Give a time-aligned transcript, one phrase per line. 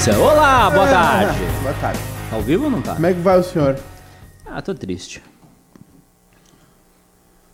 [0.00, 0.18] pizza.
[0.18, 1.38] Olá, boa tarde.
[1.62, 1.98] Boa tarde.
[2.30, 2.94] Tá ao vivo ou não tá?
[2.94, 3.78] Como é que vai o senhor?
[4.46, 5.22] Ah, tô triste.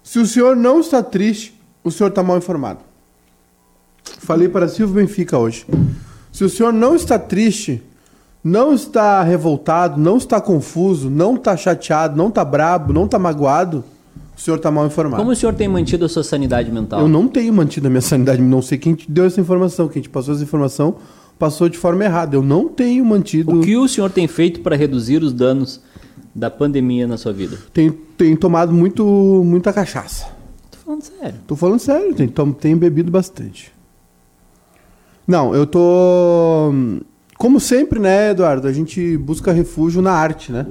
[0.03, 2.81] Se o senhor não está triste, o senhor está mal informado.
[4.19, 5.67] Falei para Silvio Benfica hoje.
[6.31, 7.83] Se o senhor não está triste,
[8.45, 13.83] não está revoltado, não está confuso, não está chateado, não está brabo, não está magoado,
[14.37, 15.17] o senhor está mal informado.
[15.17, 17.01] Como o senhor tem mantido a sua sanidade mental?
[17.01, 20.01] Eu não tenho mantido a minha sanidade, não sei quem te deu essa informação, quem
[20.01, 20.97] te passou essa informação
[21.39, 22.37] passou de forma errada.
[22.37, 23.59] Eu não tenho mantido.
[23.59, 25.81] O que o senhor tem feito para reduzir os danos
[26.35, 27.59] da pandemia na sua vida?
[27.73, 29.05] Tem, tenho tomado muito,
[29.45, 30.27] muita cachaça.
[30.71, 31.35] Tô falando sério.
[31.47, 33.73] Tô falando sério, tenho, tenho bebido bastante.
[35.27, 36.73] Não, eu tô.
[37.37, 38.67] Como sempre, né, Eduardo?
[38.67, 40.65] A gente busca refúgio na arte, né?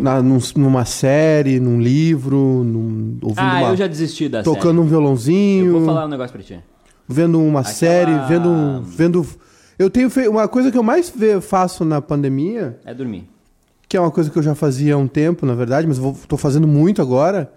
[0.00, 3.70] Na, num, numa série, num livro, num, ouvindo ah, uma...
[3.70, 4.78] eu já desisti da Tocando série.
[4.78, 5.66] um violãozinho.
[5.66, 6.60] Eu vou falar um negócio pra ti
[7.08, 8.48] vendo uma série, vendo.
[8.48, 9.26] um, vendo
[9.78, 10.30] eu tenho feito.
[10.30, 11.12] Uma coisa que eu mais
[11.42, 13.28] faço na pandemia, É dormir.
[13.88, 16.16] que é uma coisa que eu já fazia há um tempo, na verdade, mas eu
[16.26, 17.52] tô fazendo muito agora.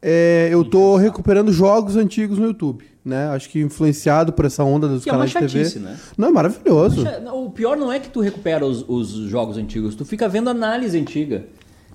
[0.00, 3.28] É, eu tô recuperando jogos antigos no YouTube, né?
[3.28, 5.64] Acho que influenciado por essa onda dos Que é uma canais de TV.
[5.64, 5.96] chatice, né?
[6.16, 7.04] Não, é maravilhoso.
[7.32, 10.96] O pior não é que tu recupera os, os jogos antigos, tu fica vendo análise
[10.98, 11.46] antiga.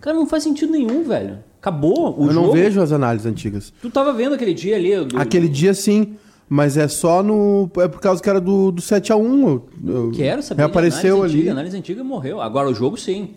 [0.01, 1.37] Cara, não faz sentido nenhum, velho.
[1.61, 2.47] Acabou o eu jogo.
[2.47, 3.71] não vejo as análises antigas.
[3.81, 5.05] Tu tava vendo aquele dia ali.
[5.05, 5.17] Do...
[5.19, 6.15] Aquele dia sim,
[6.53, 7.71] mas é só no.
[7.77, 9.61] É por causa que era do, do 7x1.
[9.87, 10.63] Eu, Quero saber.
[10.63, 11.39] Reapareceu análise ali.
[11.39, 12.41] Antiga, análise antiga morreu.
[12.41, 13.35] Agora o jogo sim.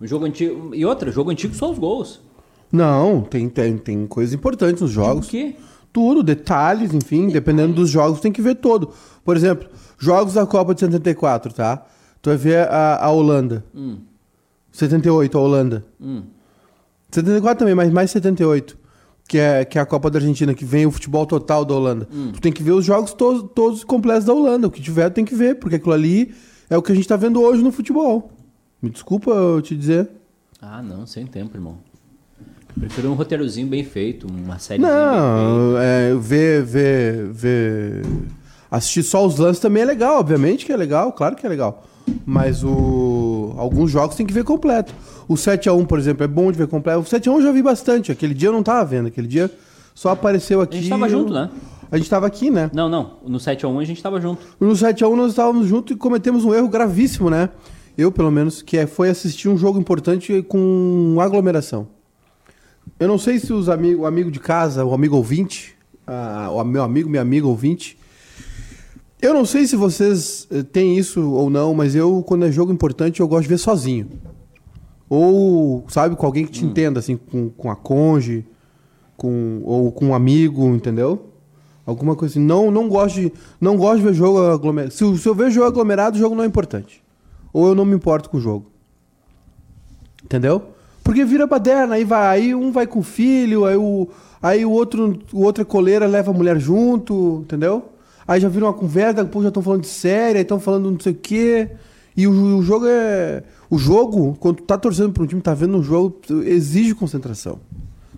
[0.00, 0.74] O jogo antigo.
[0.74, 2.22] E outra, jogo antigo só os gols.
[2.72, 5.26] Não, tem, tem, tem coisas importantes nos jogos.
[5.26, 5.56] O quê?
[5.92, 8.88] Tudo, detalhes, enfim, dependendo dos jogos, tem que ver todo.
[9.22, 11.84] Por exemplo, jogos da Copa de 74, tá?
[12.22, 13.62] Tu vai ver a, a Holanda.
[14.72, 15.84] 78, a Holanda.
[17.10, 18.83] 74 também, mas mais 78.
[19.26, 22.06] Que é, que é a Copa da Argentina, que vem o futebol total da Holanda.
[22.34, 24.66] Tu tem que ver os jogos todos, todos completos da Holanda.
[24.66, 26.34] O que tiver, tem que ver, porque aquilo ali
[26.68, 28.30] é o que a gente tá vendo hoje no futebol.
[28.82, 30.10] Me desculpa eu te dizer.
[30.60, 31.78] Ah, não, sem tempo, irmão.
[32.78, 35.06] Prefiro um roteirozinho bem feito, uma série bem feita.
[35.06, 38.02] Não, é, ver, ver, ver.
[38.70, 41.84] Assistir só os lances também é legal, obviamente que é legal, claro que é legal.
[42.26, 43.54] Mas o.
[43.56, 44.92] Alguns jogos tem que ver completo.
[45.26, 47.00] O 7x1, por exemplo, é bom de ver completo.
[47.00, 48.12] O 7x1 eu já vi bastante.
[48.12, 49.50] Aquele dia eu não tava vendo, aquele dia
[49.94, 50.76] só apareceu aqui.
[50.76, 51.50] A gente tava eu- junto, né?
[51.90, 52.70] A gente tava aqui, né?
[52.74, 53.18] Não, não.
[53.26, 54.42] No 7x1 a gente tava junto.
[54.58, 57.50] No 7x1 nós estávamos juntos e cometemos um erro gravíssimo, né?
[57.96, 61.86] Eu, pelo menos, que é, foi assistir um jogo importante com aglomeração.
[62.98, 65.76] Eu não sei se os amigos, o amigo de casa, o amigo ouvinte,
[66.52, 67.96] o meu amigo, minha amiga ouvinte,
[69.22, 72.72] eu não sei se vocês eh, têm isso ou não, mas eu, quando é jogo
[72.72, 74.08] importante, eu gosto de ver sozinho.
[75.14, 78.44] Ou, sabe, com alguém que te entenda, assim, com, com a conge,
[79.16, 81.26] com, ou com um amigo, entendeu?
[81.86, 82.44] Alguma coisa assim.
[82.44, 84.92] Não, não, gosto, de, não gosto de ver jogo aglomerado.
[84.92, 87.02] Se, eu- se eu vejo jogo aglomerado, o jogo não é importante.
[87.52, 88.66] Ou eu não me importo com o jogo.
[90.24, 90.62] Entendeu?
[91.02, 94.08] Porque vira baderna, aí vai, aí um vai com o filho, aí o,
[94.42, 97.90] aí o outro, o outro é coleira, leva a mulher junto, entendeu?
[98.26, 100.98] Aí já vira uma conversa, pouco já estão falando de série, aí estão falando não
[100.98, 101.68] sei o quê.
[102.16, 103.42] E o, o jogo é.
[103.74, 106.94] O jogo, quando tu tá torcendo pra um time, tá vendo um jogo, tu- exige
[106.94, 107.58] concentração.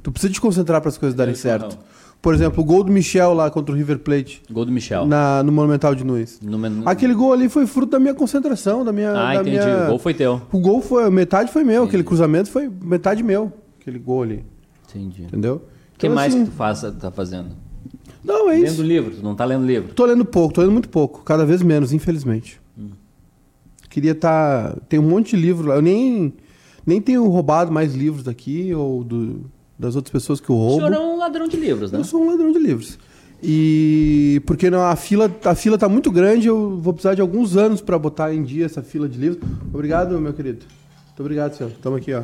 [0.03, 1.79] Tu precisa te concentrar para as coisas darem certo.
[2.21, 5.07] Por exemplo, o gol do Michel lá contra o River Plate, Gol do Michel.
[5.07, 6.41] na, no Monumental de Nunes.
[6.43, 9.11] No men- Aquele gol ali foi fruto da minha concentração, da minha.
[9.13, 9.57] Ah, da entendi.
[9.59, 10.43] minha- O gol foi teu.
[10.53, 11.09] O gol foi.
[11.11, 13.51] Metade foi meu, aquele cruzamento foi metade meu.
[13.81, 14.45] Aquele gol ali.
[14.91, 15.23] Entendi.
[15.23, 15.63] O Entendeu?
[15.97, 17.51] que Então, mais assim, que tu faz, tá fazendo?
[18.25, 18.83] Não, é Lendo isso.
[18.83, 19.95] livro, tu não tá lendo livro.
[19.95, 21.23] Tô lendo pouco, tô lendo muito pouco.
[21.23, 22.61] Cada vez menos, infelizmente.
[23.97, 24.77] Queria estar.
[24.91, 25.77] Tem um monte de livro lá.
[25.77, 26.35] Eu nem,
[26.85, 29.47] nem tenho roubado mais livros daqui ou do,
[29.79, 30.77] das outras pessoas que eu O roubo.
[30.87, 31.99] senhor é um ladrão de livros, né?
[31.99, 32.99] Eu sou um ladrão de livros.
[33.43, 37.57] E porque não, a fila, a fila tá muito grande, eu vou precisar de alguns
[37.57, 39.43] anos para botar em dia essa fila de livros.
[39.73, 40.59] Obrigado, meu querido.
[41.07, 41.73] Muito obrigado, senhor.
[41.81, 42.23] Tamo aqui, ó.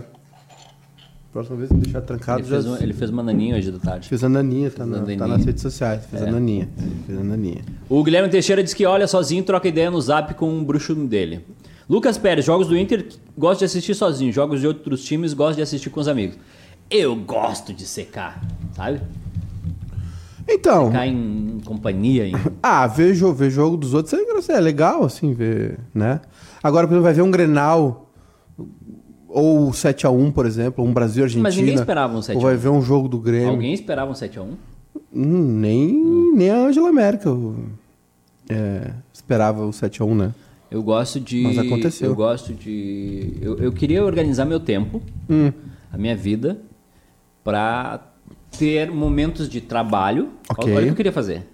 [1.33, 2.41] Próxima vez, vou deixar trancado.
[2.41, 4.07] Ele fez, já- um, ele fez uma naninha hoje da tarde.
[4.07, 6.05] Fez a naninha, tá, Fez na- tá nas redes sociais.
[6.05, 6.29] Fez É.
[6.29, 6.69] a naninha.
[7.07, 7.63] Fez a naninha.
[7.89, 11.41] O Guilherme Teixeira diz que olha sozinho, troca ideia no zap com um bruxo dele.
[11.93, 13.07] Lucas Pérez, jogos do Inter,
[13.37, 14.33] gosto de assistir sozinho.
[14.33, 16.39] Jogos de outros times, gosto de assistir com os amigos.
[16.91, 18.43] Eu gosto de secar,
[18.75, 19.03] sabe?
[20.49, 22.29] Então, Ficar em, companhia.
[22.29, 22.33] Em...
[22.63, 24.15] ah, ver, jo- ver jogo dos outros
[24.49, 26.23] é, é legal, assim, ver, né?
[26.63, 28.11] Agora, por exemplo, vai ver um Grenal
[29.29, 31.43] ou 7x1, por exemplo, um Brasil-Argentina.
[31.43, 32.43] Mas ninguém esperava um 7 a 1.
[32.43, 33.51] Ou vai ver um jogo do Grêmio.
[33.51, 34.49] Alguém esperava um 7x1?
[35.15, 37.55] Hum, nem, nem a Angela Merkel
[38.49, 40.33] é, esperava o 7x1, né?
[40.73, 41.43] Eu gosto de.
[41.43, 42.09] Mas aconteceu.
[42.09, 43.35] Eu gosto de.
[43.43, 45.53] Eu, eu queria organizar meu tempo, Hum.
[45.93, 46.59] a minha vida,
[47.45, 48.01] pra
[48.59, 50.31] ter momentos de trabalho.
[50.49, 50.73] Ok.
[50.75, 51.47] Olha o que eu queria fazer.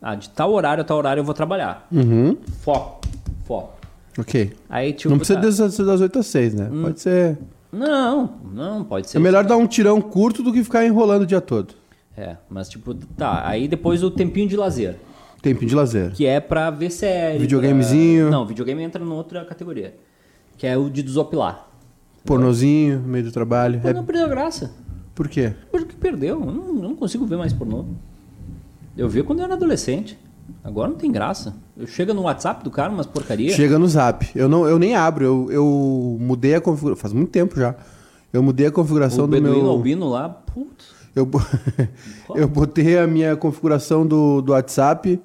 [0.00, 1.86] Ah, de tal horário a tal horário eu vou trabalhar.
[1.90, 2.36] Uhum.
[2.60, 3.00] Foco.
[3.44, 3.74] Foco.
[4.18, 4.52] Ok.
[4.68, 6.68] Aí, tipo, não precisa tá- das- ser das 8 às 6, né?
[6.82, 7.38] Pode ser.
[7.72, 9.16] Não, não, pode ser.
[9.16, 11.74] É melhor dar um tirão curto do que ficar enrolando o dia todo.
[12.16, 13.46] É, mas tipo, tá.
[13.48, 14.96] Aí depois o tempinho de lazer.
[15.42, 16.12] Tempinho de lazer.
[16.12, 17.38] Que é pra ver série.
[17.40, 18.28] Videogamezinho.
[18.28, 19.94] pra- Não, videogame entra numa outra categoria.
[20.56, 21.68] Que é o de desopilar.
[22.24, 23.80] Pornozinho, no meio do trabalho.
[23.80, 24.70] Pô, É- não perdeu a graça.
[25.14, 25.52] Por quê?
[25.70, 26.40] Porque perdeu.
[26.40, 27.84] Eu não, não consigo ver mais pornô.
[28.96, 30.16] Eu vi quando eu era adolescente.
[30.62, 31.54] Agora não tem graça.
[31.76, 33.52] Eu chego no WhatsApp do cara, umas porcaria.
[33.52, 34.28] Chega no zap.
[34.34, 35.24] Eu, não, eu nem abro.
[35.24, 37.00] Eu, eu mudei a configuração.
[37.00, 37.74] Faz muito tempo já.
[38.32, 39.66] Eu mudei a configuração o do meu.
[39.66, 41.01] Albino lá, putz.
[41.14, 41.28] Eu,
[42.34, 45.20] eu botei a minha configuração do, do WhatsApp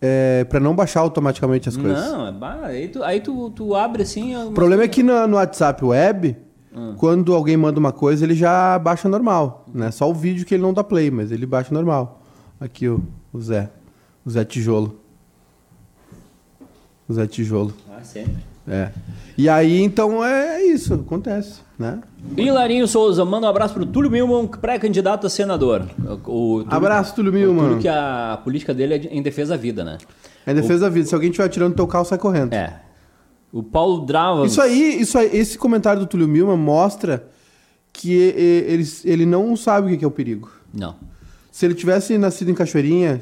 [0.00, 1.98] é, para não baixar automaticamente as coisas.
[1.98, 4.36] Não, é aí, tu, aí tu, tu abre assim.
[4.36, 6.36] O problema é que no, no WhatsApp web,
[6.74, 6.94] Hum.
[6.96, 9.66] quando alguém manda uma coisa, ele já baixa normal.
[9.72, 9.90] Né?
[9.90, 12.22] Só o vídeo que ele não dá play, mas ele baixa normal.
[12.58, 13.02] Aqui o,
[13.32, 13.70] o Zé.
[14.24, 14.98] O Zé Tijolo.
[17.06, 17.74] O Zé Tijolo.
[17.90, 18.42] Ah, sempre.
[18.66, 18.90] É.
[19.36, 20.94] E aí, então, é isso.
[20.94, 22.00] Acontece, né?
[22.36, 25.82] Hilarinho Souza, manda um abraço pro Túlio Milman, pré-candidato a senador.
[26.06, 26.18] O, o
[26.64, 27.64] Túlio- Abraço, Túlio o Milman.
[27.66, 29.98] Túlio que a política dele é em defesa da vida, né?
[30.46, 31.06] É em defesa da vida.
[31.06, 32.52] Se alguém estiver tirando teu carro, sai correndo.
[32.54, 32.80] É.
[33.52, 34.46] O Paulo Drava.
[34.46, 37.26] Isso aí, isso aí, esse comentário do Túlio Milman mostra
[37.92, 40.50] que ele, ele não sabe o que é o perigo.
[40.72, 40.94] Não.
[41.50, 43.20] Se ele tivesse nascido em Cachoeirinha,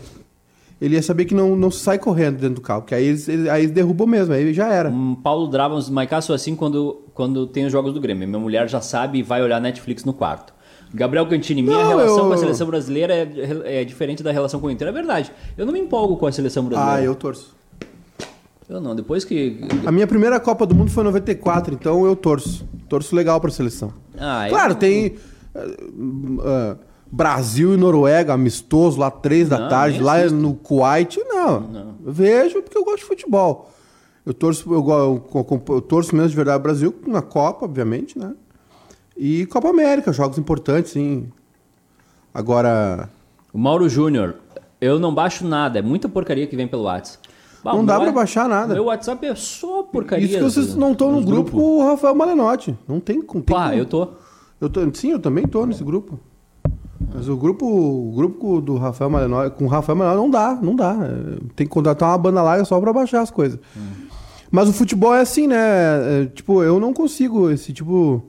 [0.80, 3.62] ele ia saber que não, não sai correndo dentro do carro, porque aí ele- aí
[3.64, 4.88] eles derrubam mesmo, aí já era.
[4.88, 8.26] Um Paulo Dravas, Maiká assim quando, quando tem os jogos do Grêmio.
[8.26, 10.54] Minha mulher já sabe e vai olhar Netflix no quarto.
[10.94, 14.58] Gabriel Cantini, minha Não, relação eu- com a seleção brasileira é, é diferente da relação
[14.58, 14.88] com o Inter.
[14.88, 15.30] É verdade.
[15.56, 16.98] Eu não me empolgo com a seleção brasileira.
[16.98, 17.54] Ah, eu torço.
[18.68, 18.94] Eu não.
[18.96, 19.60] Depois que.
[19.84, 22.66] A minha primeira Copa do Mundo foi em 94, então eu torço.
[22.88, 23.92] Torço legal pra seleção.
[24.18, 25.14] Ah, eu- Claro, tem
[25.54, 25.74] eh,
[26.42, 26.76] ah,
[27.12, 30.36] Brasil e Noruega, amistoso, lá três da Não, tarde, lá assisto.
[30.36, 31.60] no Kuwait, não.
[31.60, 31.94] Não.
[32.06, 33.70] Eu vejo porque eu gosto de futebol.
[34.24, 35.26] Eu torço, eu, eu,
[35.68, 38.34] eu torço mesmo de verdade o Brasil na Copa, obviamente, né?
[39.16, 41.28] E Copa América, jogos importantes, sim.
[42.32, 43.08] Agora,
[43.52, 44.36] O Mauro Júnior,
[44.80, 45.78] eu não baixo nada.
[45.78, 47.28] É muita porcaria que vem pelo WhatsApp.
[47.62, 48.72] Bah, Não dá pra baixar nada.
[48.72, 50.24] Meu WhatsApp é só porcaria.
[50.24, 51.84] isso que vocês não estão no grupo com grupos.
[51.84, 52.78] o Rafael Malenotti.
[52.88, 53.74] Não tem, tem Pá, como.
[53.74, 54.08] eu tô.
[54.60, 56.18] Eu tô, sim, eu também tô nesse grupo.
[57.12, 60.76] Mas o grupo, o grupo do Rafael Malenotti, com o Rafael Malenotti não dá, não
[60.76, 60.96] dá.
[61.02, 63.58] É, Tem que contratar uma banda larga só pra baixar as coisas.
[64.50, 65.56] Mas o futebol é assim, né?
[66.22, 68.22] É, tipo, eu não consigo esse tipo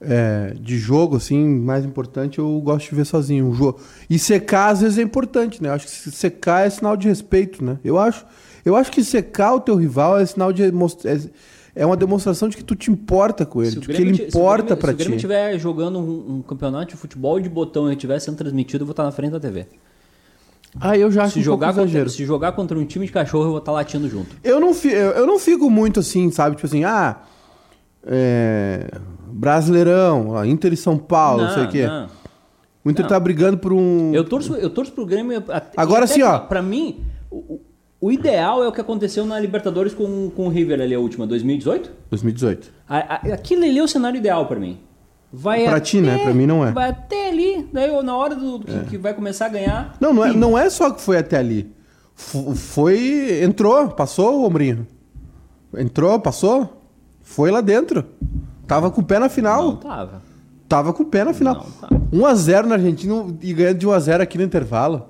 [0.00, 3.46] é, de jogo, assim, mais importante, eu gosto de ver sozinho.
[3.46, 3.78] Um jogo.
[4.08, 5.68] E secar, às vezes, é importante, né?
[5.68, 7.78] Eu acho que se secar é sinal de respeito, né?
[7.84, 8.24] Eu acho,
[8.64, 10.62] eu acho que secar o teu rival é sinal de...
[10.64, 10.70] É,
[11.76, 14.76] é uma demonstração de que tu te importa com ele, de que ele ti- importa
[14.76, 15.16] Grêmio- pra Se o Grêmio ti.
[15.16, 18.92] estiver jogando um, um campeonato de futebol de botão e estiver sendo transmitido, eu vou
[18.92, 19.66] estar na frente da TV.
[20.80, 22.10] Ah, eu já acho Se um jogar, pouco contra, exagero.
[22.10, 24.36] se jogar contra um time de cachorro, eu vou estar latindo junto.
[24.42, 26.56] Eu não, fi- eu, eu não fico muito assim, sabe?
[26.56, 27.16] Tipo assim, ah,
[28.06, 28.88] é,
[29.28, 31.86] Brasileirão, ó, Inter e São Paulo, não, sei o quê.
[31.86, 32.08] não.
[32.84, 33.08] O Inter Não.
[33.08, 34.12] tá brigando por um.
[34.14, 35.42] Eu torço, eu torço pro Grêmio.
[35.48, 36.38] até- Agora sim, pra- ó.
[36.40, 37.58] Pra mim, o,
[37.98, 41.26] o- ideal é o que aconteceu na Libertadores com, com o River ali, a última,
[41.26, 41.90] 2018.
[42.10, 42.70] 2018.
[42.86, 44.78] A- a- aquilo ali é o cenário ideal pra mim.
[45.36, 46.18] Vai Pra até, ti, né?
[46.18, 46.70] Pra mim não é.
[46.72, 49.96] Vai até ali, daí eu, na hora do que, que vai começar a ganhar.
[50.00, 51.72] Não, não é, não é só que foi até ali.
[52.16, 53.42] F- Foi.
[53.42, 54.86] Entrou, passou o ombrinho.
[55.76, 56.80] Entrou, passou.
[57.22, 58.04] Foi lá dentro.
[58.66, 59.62] Tava com o pé na final.
[59.64, 60.22] Não tava.
[60.68, 61.54] Tava com o pé na final.
[61.54, 61.88] Não, tá.
[62.12, 65.06] 1x0 na Argentina e ganhando de 1x0 aqui no intervalo.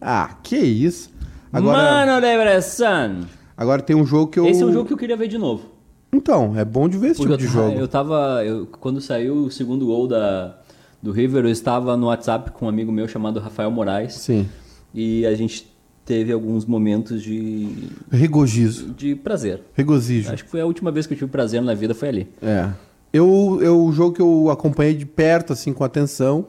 [0.00, 1.10] Ah, que isso.
[1.52, 3.20] Agora, Mano de Bressan.
[3.56, 4.46] agora tem um jogo que eu.
[4.46, 5.64] Esse é um jogo que eu queria ver de novo.
[6.12, 7.78] Então, é bom de ver esse Porque tipo eu, de jogo.
[7.78, 8.42] eu tava.
[8.44, 10.56] eu- quando saiu o segundo gol da,
[11.02, 14.14] do River, eu estava no WhatsApp com um amigo meu chamado Rafael Moraes.
[14.14, 14.48] Sim.
[14.94, 15.70] E a gente
[16.06, 17.68] teve alguns momentos de,
[18.10, 18.86] Regozijo.
[18.94, 19.60] de prazer.
[19.74, 20.32] Regozijo.
[20.32, 22.28] Acho que foi a última vez que eu tive prazer na vida, foi ali.
[22.40, 22.70] É.
[23.12, 26.46] Eu, eu, o jogo que eu acompanhei de perto, assim, com atenção,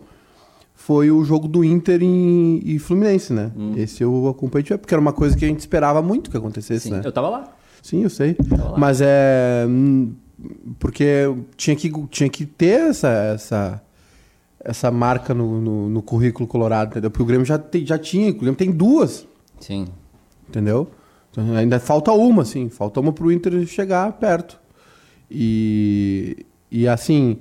[0.74, 3.52] foi o jogo do Inter em, e Fluminense, né?
[3.56, 3.74] Hum.
[3.76, 6.38] Esse eu acompanhei de perto, porque era uma coisa que a gente esperava muito que
[6.38, 7.02] acontecesse, Sim, né?
[7.04, 7.52] eu tava lá.
[7.82, 8.36] Sim, eu sei.
[8.52, 8.78] lá.
[8.78, 9.66] Mas é.
[9.68, 10.14] hum,
[10.80, 11.06] Porque
[11.58, 13.82] tinha que, tinha que ter essa, essa,
[14.64, 17.10] essa marca no, no, no currículo colorado, entendeu?
[17.12, 19.28] Porque o Grêmio já, tem, já tinha, o Grêmio tem duas,
[19.60, 19.88] Sim.
[20.48, 20.90] entendeu?
[21.32, 24.60] Então, ainda falta uma, assim, falta uma pro Inter chegar perto.
[25.32, 27.38] E, e assim,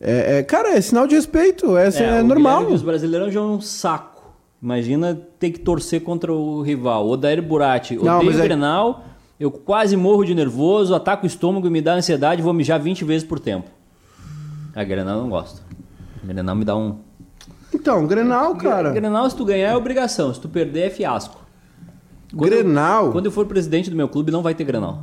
[0.00, 2.66] é, é- cara, é sinal de respeito, é, é, o normal.
[2.66, 4.12] Os brasileiros já é um saco.
[4.62, 7.08] Imagina ter que torcer contra o rival.
[7.08, 9.04] Odair Burati, Não, odeio mas o é- Grenal,
[9.42, 12.80] eu quase morro de nervoso, ataco o estômago e me dá ansiedade e vou mijar
[12.80, 13.68] 20 vezes por tempo.
[14.74, 15.62] A Grenal eu não gosto.
[16.22, 16.98] A Grenal me dá um...
[17.74, 18.92] Então, Grenal, cara.
[18.92, 21.40] Grenal, se tu ganhar é obrigação, se tu perder é fiasco.
[22.36, 23.10] Quando eu- Grenal?
[23.12, 25.02] Quando eu for presidente do meu clube, não vai ter Grenal.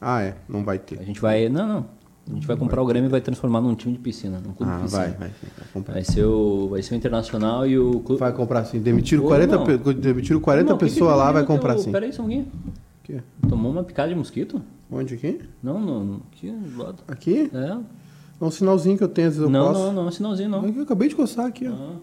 [0.00, 0.34] Ah, é.
[0.48, 0.98] Não vai ter.
[0.98, 1.48] A gente vai.
[1.48, 1.86] Não, não.
[2.30, 4.40] A gente vai comprar o Grêmio e vai transformar num time de piscina.
[4.44, 5.02] Num clube Ah, de piscina.
[5.02, 5.28] vai, vai.
[5.28, 5.92] Vai comprar.
[5.94, 8.18] Vai ser o, vai ser o Internacional e o clube.
[8.20, 8.80] Vai comprar sim.
[8.80, 9.64] Demitiram Ô, 40, não.
[9.64, 11.92] pe- demitiram 40 Não, que que pessoas lá, vai no teu- comprar sim.
[11.92, 12.46] Pera aí, só um pouquinho.
[13.04, 13.20] Aqui.
[13.48, 14.62] Tomou uma picada de mosquito?
[14.90, 15.40] Onde aqui?
[15.62, 16.20] Não, não.
[16.32, 17.02] Aqui do lado.
[17.06, 17.50] Aqui?
[17.52, 17.78] É.
[18.40, 19.80] É um sinalzinho que eu tenho, às vezes eu Não, posso.
[19.92, 20.66] não, não, sinalzinho não.
[20.66, 21.96] Eu acabei de coçar aqui, ó.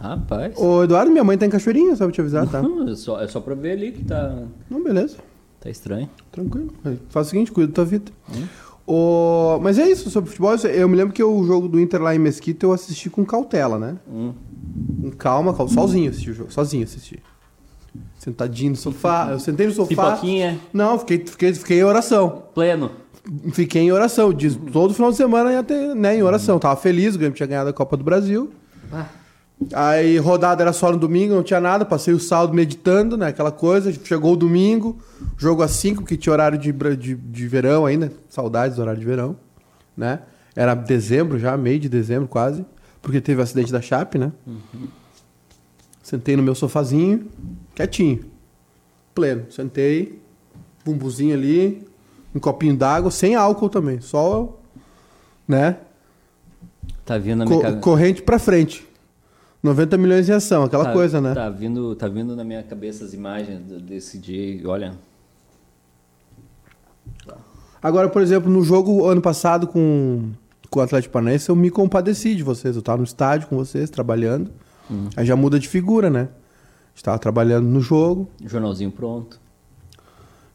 [0.00, 0.56] Rapaz.
[0.56, 2.62] Ô, Eduardo, minha mãe tá em Cachoeirinha, só pra te avisar, tá?
[2.62, 5.18] Não, é, só, é só pra ver ali que tá, Não, beleza.
[5.60, 6.08] tá estranho.
[6.32, 6.72] Tranquilo.
[7.10, 8.10] Faz o seguinte, cuida da tua vida.
[8.86, 10.54] Ô, mas é isso, sobre futebol.
[10.54, 13.78] Eu me lembro que o jogo do Inter lá em Mesquita eu assisti com cautela,
[13.78, 13.96] né?
[14.08, 14.32] Hum.
[15.02, 15.70] Com calma, calma.
[15.70, 16.50] Sozinho assisti o jogo.
[16.52, 17.22] Sozinho assisti.
[18.26, 19.28] Sentadinho no sofá.
[19.30, 20.10] Eu sentei no sofá.
[20.16, 22.42] Pipoquinha, Não, fiquei, fiquei, fiquei em oração.
[22.52, 22.90] pleno.
[23.52, 24.32] Fiquei em oração.
[24.32, 26.58] Diz, todo final de semana ia ter, né, em oração.
[26.58, 28.50] Tava feliz, o Grêmio tinha ganhado a Copa do Brasil.
[28.92, 29.06] Ah.
[29.72, 33.28] Aí rodada era só no domingo, não tinha nada, passei o sábado meditando, né?
[33.28, 33.92] Aquela coisa.
[34.04, 34.98] Chegou o domingo,
[35.38, 38.12] jogo às 5, que tinha horário de, de, de verão ainda.
[38.28, 39.36] Saudades do horário de verão,
[39.96, 40.20] né?
[40.54, 42.64] Era dezembro já, meio de dezembro quase,
[43.00, 44.32] porque teve o acidente da Chape, né?
[46.06, 47.26] Sentei no meu sofazinho,
[47.74, 48.26] quietinho,
[49.12, 49.50] pleno.
[49.50, 50.22] Sentei,
[50.84, 51.84] bumbuzinho ali,
[52.32, 54.56] um copinho d'água, sem álcool também, só,
[55.48, 55.78] né?
[57.04, 57.80] Tá vindo na Co- minha cabeça.
[57.80, 58.86] corrente pra frente.
[59.60, 61.34] 90 milhões em ação, aquela tá, coisa, né?
[61.34, 64.60] Tá vindo, tá vindo na minha cabeça as imagens desse dia.
[64.70, 64.94] Olha,
[67.82, 70.30] Agora, por exemplo, no jogo ano passado com,
[70.70, 72.76] com o Atlético Paranaense, eu me compadeci de vocês.
[72.76, 74.52] Eu tava no estádio com vocês, trabalhando.
[74.90, 75.08] Hum.
[75.16, 76.28] Aí já muda de figura, né?
[76.94, 79.38] Estava trabalhando no jogo, jornalzinho pronto.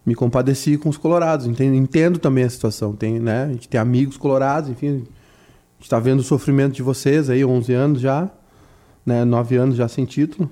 [0.05, 1.45] me compadeci com os colorados.
[1.45, 2.93] Entendo, entendo também a situação.
[2.93, 3.43] Tem, né?
[3.45, 4.87] A gente tem amigos colorados, enfim.
[4.89, 8.27] A gente tá vendo o sofrimento de vocês aí, 11 anos já,
[9.05, 9.23] né?
[9.23, 10.49] 9 anos já sem título.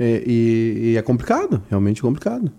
[0.00, 2.50] E, e- e é complicado, realmente complicado.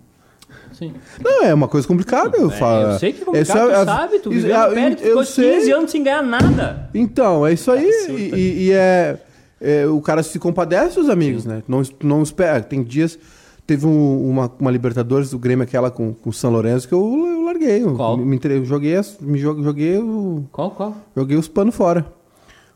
[0.72, 0.92] Sim.
[1.22, 2.92] Não, é uma coisa complicada, eu É, falo.
[2.92, 5.08] eu sei que é complicado, Isso tu é- sabe, tu viveu é- Pérez, tu eu
[5.08, 5.54] ficou sei.
[5.58, 6.88] 15 anos sem ganhar nada.
[6.94, 7.88] Então, é isso aí.
[7.88, 8.18] Absurdo.
[8.18, 9.18] E, e- e é,
[9.60, 11.62] é, O cara se compadece dos amigos, né?
[11.68, 12.60] Não, não espera.
[12.62, 13.18] Tem dias.
[13.66, 17.00] Teve um- uma, uma Libertadores do Grêmio, aquela com, com o São Lourenço, que eu,
[17.00, 17.82] eu larguei.
[17.82, 18.16] Eu Qual?
[18.16, 20.96] Me, eu joguei, me jo- joguei, o- Qual, qual?
[21.16, 22.06] joguei os panos fora.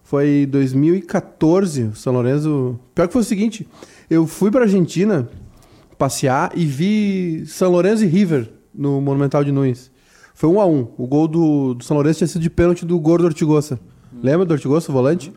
[0.02, 2.78] Foi 2014, o São Lourenço.
[2.94, 3.68] Pior que foi o seguinte:
[4.08, 5.28] eu fui pra Argentina
[5.96, 9.90] passear e vi São Lourenço e River no Monumental de Nunes.
[10.34, 10.88] Foi um a um.
[10.98, 13.78] O gol do, do São Lourenço tinha sido de pênalti do Gordo Ortigosa.
[14.22, 15.32] Lembra do Ortigosa, o volante?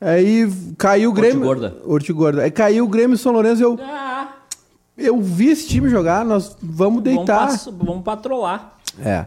[0.00, 1.36] Aí caiu o Grêmio.
[1.46, 1.76] Ortigorda.
[1.84, 2.42] Ortigorda.
[2.42, 3.62] Aí caiu o Grêmio e o São Lourenço.
[3.62, 4.32] Eu, Ah,
[4.96, 7.46] eu vi esse time jogar, nós vamos deitar.
[7.48, 8.76] Vamos, pass- vamos patrolar.
[9.02, 9.26] É.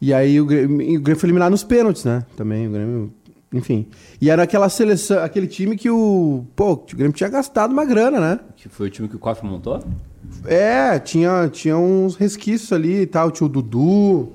[0.00, 2.24] E aí o Grêmio, o Grêmio foi eliminado nos pênaltis, né?
[2.36, 3.12] Também o Grêmio,
[3.52, 3.86] enfim.
[4.20, 8.20] E era aquela seleção, aquele time que o, pô, o Grêmio tinha gastado uma grana,
[8.20, 8.40] né?
[8.56, 9.82] Que foi o time que o Koff montou?
[10.44, 14.28] É, tinha, tinha uns resquícios ali e tal, tinha o Dudu.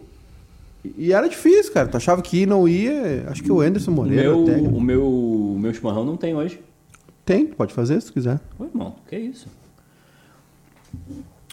[0.98, 1.88] E, era difícil, cara.
[1.88, 4.75] Tu achava que não ia, acho que o Anderson O Moreira, meu, o técnico.
[4.75, 6.60] o, meu, o meu chimarrão não tem hoje.
[7.25, 8.40] Tem, pode fazer se tu quiser.
[8.60, 9.48] Ô, irmão, que isso?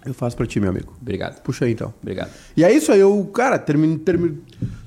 [0.05, 0.93] Eu faço pra ti, meu amigo.
[1.01, 1.93] Obrigado, Puxa aí então.
[2.03, 2.31] obrigado.
[2.57, 4.39] E é isso aí, eu, cara, termin, termin,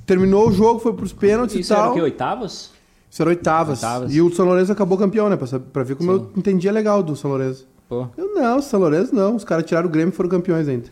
[0.06, 1.92] terminou o jogo, foi pros pênaltis Isso e era tal.
[1.92, 2.02] o quê?
[2.02, 2.72] Oitavas?
[3.10, 3.84] Isso era oitavas.
[3.84, 4.14] Oitavas.
[4.16, 5.38] E o São Lourenço acabou campeão, né?
[5.38, 7.68] Pra, pra ver como eu entendia legal do São Lourenço.
[7.88, 8.08] Pô.
[8.18, 9.36] Eu não, São Lourenço não.
[9.36, 10.90] Os caras tiraram o Grêmio e foram campeões ainda.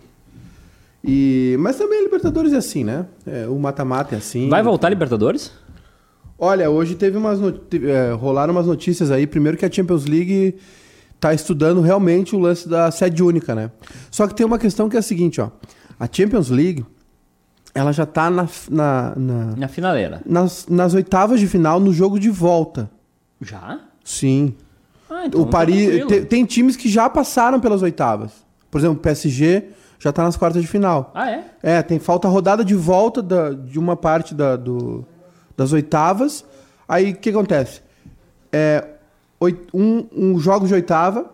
[1.04, 1.56] E...
[1.60, 3.06] Mas também a Libertadores é assim, né?
[3.26, 4.50] É, o mata-mata é assim.
[4.50, 5.52] Vai voltar a Libertadores?
[6.38, 9.26] Olha, hoje teve umas é, rolaram umas notícias aí.
[9.28, 10.56] Primeiro que a Champions League
[11.20, 13.72] tá estudando realmente o lance da sede única, né?
[14.10, 15.50] Só que tem uma questão que é a seguinte, ó.
[16.00, 16.84] A Champions League,
[17.76, 20.22] ela já tá na, na- na- Na finaleira.
[20.26, 22.90] nas, nas oitavas de final no jogo de volta.
[23.40, 23.80] Já?
[24.04, 24.56] Sim.
[25.10, 26.08] Ah, então o tá Paris tranquilo.
[26.08, 28.32] te- tem times que já passaram pelas oitavas.
[28.72, 29.66] Por exemplo, o PSG
[30.02, 31.12] já tá nas quartas de final.
[31.14, 31.46] Ah, é?
[31.62, 35.06] É, tem falta rodada de volta da- de uma parte da- do-
[35.56, 36.44] das oitavas.
[36.90, 37.82] Aí o que acontece?
[38.52, 38.86] É,
[39.40, 41.30] oit- um, um jogo de oitava,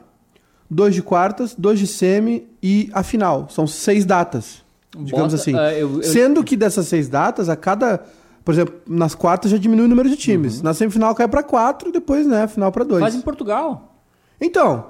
[0.70, 3.48] dois de quartas, dois de semi e a final.
[3.50, 4.64] São seis datas,
[4.98, 5.58] digamos Bota- assim.
[5.58, 8.04] ah, eu- eu- Sendo que dessas seis datas, a cada.
[8.44, 10.62] Por exemplo, nas quartas já diminui o número de times.
[10.62, 13.02] Na semifinal cai para quatro, depois, né, final para dois.
[13.02, 13.96] Faz em Portugal.
[14.40, 14.86] Então,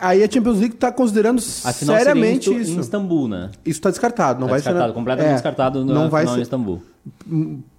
[0.00, 2.72] aí a Champions League está considerando A seriamente isso.
[2.76, 3.50] em Istambul, né?
[3.64, 4.88] Isso está descartado, não Tá vai descartado, ser.
[4.88, 6.82] na- completamente É, descartado na não vai final em ser, Istambul.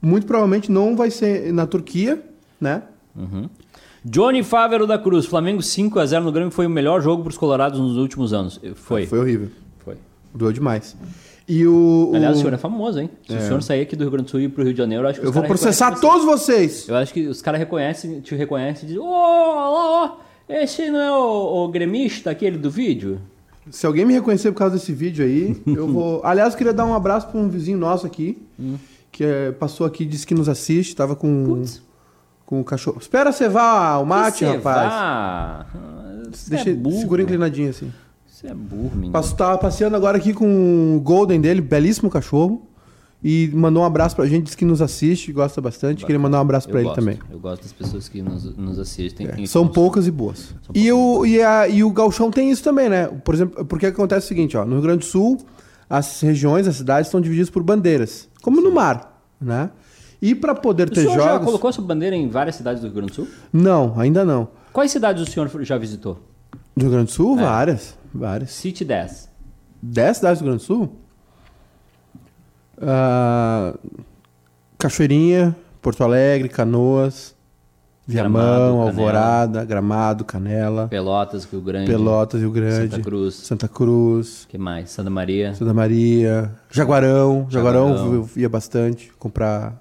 [0.02, 2.22] Muito provavelmente não vai ser na Turquia,
[2.60, 2.84] né?
[4.04, 7.80] Johnny Fávero da Cruz, Flamengo 5x0 no Grêmio foi o melhor jogo para os Colorados
[7.80, 8.60] nos últimos anos.
[8.76, 9.06] Foi.
[9.06, 9.50] Foi horrível.
[9.80, 9.96] Foi.
[10.34, 10.96] Doeu demais.
[11.48, 12.12] E o.
[12.16, 13.10] Aliás, o senhor é famoso, hein?
[13.28, 14.78] Se o senhor sair aqui do Rio Grande do Sul e ir pro Rio de
[14.78, 16.84] Janeiro, eu acho que Eu vou processar todos vocês.
[16.86, 16.92] você.
[16.92, 20.12] Eu acho que os caras reconhecem, te reconhecem e dizem: Ô, ó, ó,
[20.50, 23.20] esse não é o, o gremista aquele do vídeo?
[23.70, 26.22] Se alguém me reconhecer por causa desse vídeo aí, eu vou.
[26.26, 28.42] Aliás, eu queria dar um abraço para um vizinho nosso aqui,
[29.12, 31.82] que é, passou aqui, disse que nos assiste, tava com, Putz.
[32.46, 32.98] com o cachorro.
[33.00, 34.92] Espera cevar o mate, rapaz.
[34.92, 35.72] cevar?
[36.32, 37.00] Você Deixa é burro.
[37.00, 37.92] segura inclinadinho assim.
[38.28, 39.12] Você é burro, menino.
[39.12, 42.68] Passo, tava passeando agora aqui com o Golden dele, belíssimo cachorro.
[43.22, 46.06] E mandou um abraço pra gente, disse que nos assiste, gosta bastante.
[46.06, 47.20] Queria mandar um abraço pra ele também.
[47.30, 49.28] Eu gosto das pessoas que nos, nos assistem.
[49.28, 50.56] É, são poucas e boas.
[50.74, 53.08] E o, e, a, e o Galchão tem isso também, né?
[53.08, 55.38] Por exemplo, porque acontece o seguinte, ó, no Rio Grande do Sul,
[55.90, 59.70] as regiões, as cidades estão divididas por bandeiras, como no mar, né?
[60.22, 62.96] E para poder O ter senhor já colocou sua bandeira em várias cidades do Rio
[62.96, 63.28] Grande do Sul?
[63.52, 64.48] não, ainda não.
[64.72, 66.20] Quais cidades o senhor já visitou?
[66.76, 67.42] Do Rio Grande do Sul, É.
[67.44, 68.52] várias, várias.
[68.52, 69.28] Cite 10.
[69.82, 70.96] 10 cidades do Rio Grande do Sul?
[72.82, 73.74] Ah,
[74.78, 77.36] Cachoeirinha, Porto Alegre, Canoas,
[78.08, 78.84] Viamão, Gramado, Canela.
[78.88, 81.92] Alvorada, Gramado, Canela, Pelotas, Rio Grande.
[81.92, 83.36] Pelotas, Rio Grande, Santa Cruz.
[83.36, 84.90] Santa Cruz, que mais?
[84.90, 85.54] Santa Maria.
[85.54, 87.46] Santa Maria, Jaguarão.
[87.50, 88.14] Jaguarão, Jaguarão.
[88.16, 89.80] eu ia bastante comprar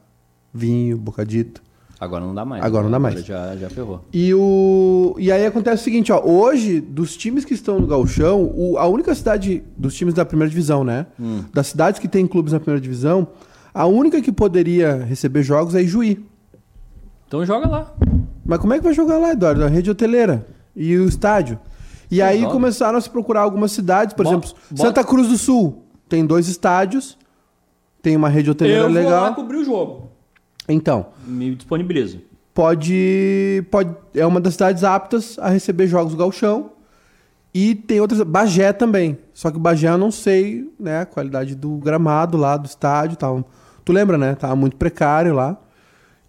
[0.53, 1.63] vinho, bocadito.
[2.01, 2.65] Agora não dá mais.
[2.65, 3.25] Agora não dá mais.
[3.25, 4.05] Já, já ferrou.
[4.13, 5.17] E, o...
[5.19, 6.23] e aí acontece o seguinte, ó.
[6.25, 8.79] Hoje, dos times que estão no Gauchão, o...
[8.79, 11.07] a única cidade dos times da primeira divisão, né?
[11.19, 11.43] Hum.
[11.53, 13.27] Das cidades que tem clubes na primeira divisão,
[13.75, 16.25] a única que poderia receber jogos é Ijuí.
[17.27, 17.93] Então joga lá.
[18.47, 19.65] Mas como é que vai jogar lá, Eduardo?
[19.65, 21.59] A rede hoteleira e o estádio.
[22.11, 22.53] E Sim, aí joga.
[22.53, 26.25] começaram a se procurar algumas cidades, por Bota- exemplo, bota- Santa Cruz do Sul tem
[26.25, 27.19] dois estádios,
[28.01, 29.23] tem uma rede hoteleira Eu vou legal.
[29.25, 30.08] lá cobrir o jogo.
[30.69, 32.21] Então, Me disponibilizo.
[32.53, 36.71] pode, pode é uma das cidades aptas a receber jogos do Galchão.
[37.55, 39.19] E tem outras, Bagé também.
[39.33, 43.43] Só que Bagé eu não sei, né, a qualidade do gramado lá do estádio, tal.
[43.85, 44.35] Tu lembra, né?
[44.35, 45.57] Tava muito precário lá.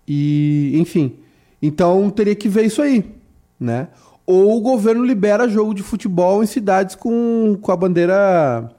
[0.08, 1.18] E, enfim.
[1.62, 3.04] Então teria que ver isso aí,
[3.60, 3.90] né?
[4.26, 8.72] Ou o governo libera jogo de futebol em cidades com, com a bandeira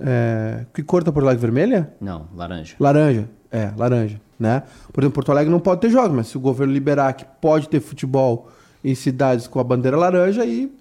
[0.00, 1.92] é, que cor tá por lá vermelha?
[2.00, 2.76] Não, laranja.
[2.78, 3.28] Laranja.
[3.50, 4.62] É, laranja, né?
[4.92, 7.68] Por exemplo, Porto Alegre não pode ter jogos, mas se o governo liberar que pode
[7.68, 8.48] ter futebol
[8.84, 10.72] em cidades com a bandeira laranja, aí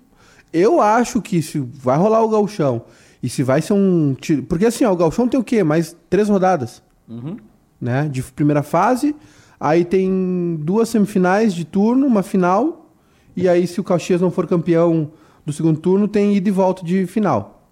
[0.53, 2.83] eu acho que se vai rolar o gauchão
[3.23, 4.15] e se vai ser um...
[4.19, 5.63] tiro- Porque assim, ó, o gauchão tem o quê?
[5.63, 7.37] Mais três rodadas, Uhum.
[7.79, 8.07] né?
[8.11, 9.15] De primeira fase,
[9.59, 12.91] aí tem duas semifinais de turno, uma final,
[13.35, 15.11] e aí se o Caxias não for campeão
[15.45, 17.67] do segundo turno, tem ida e volta de final.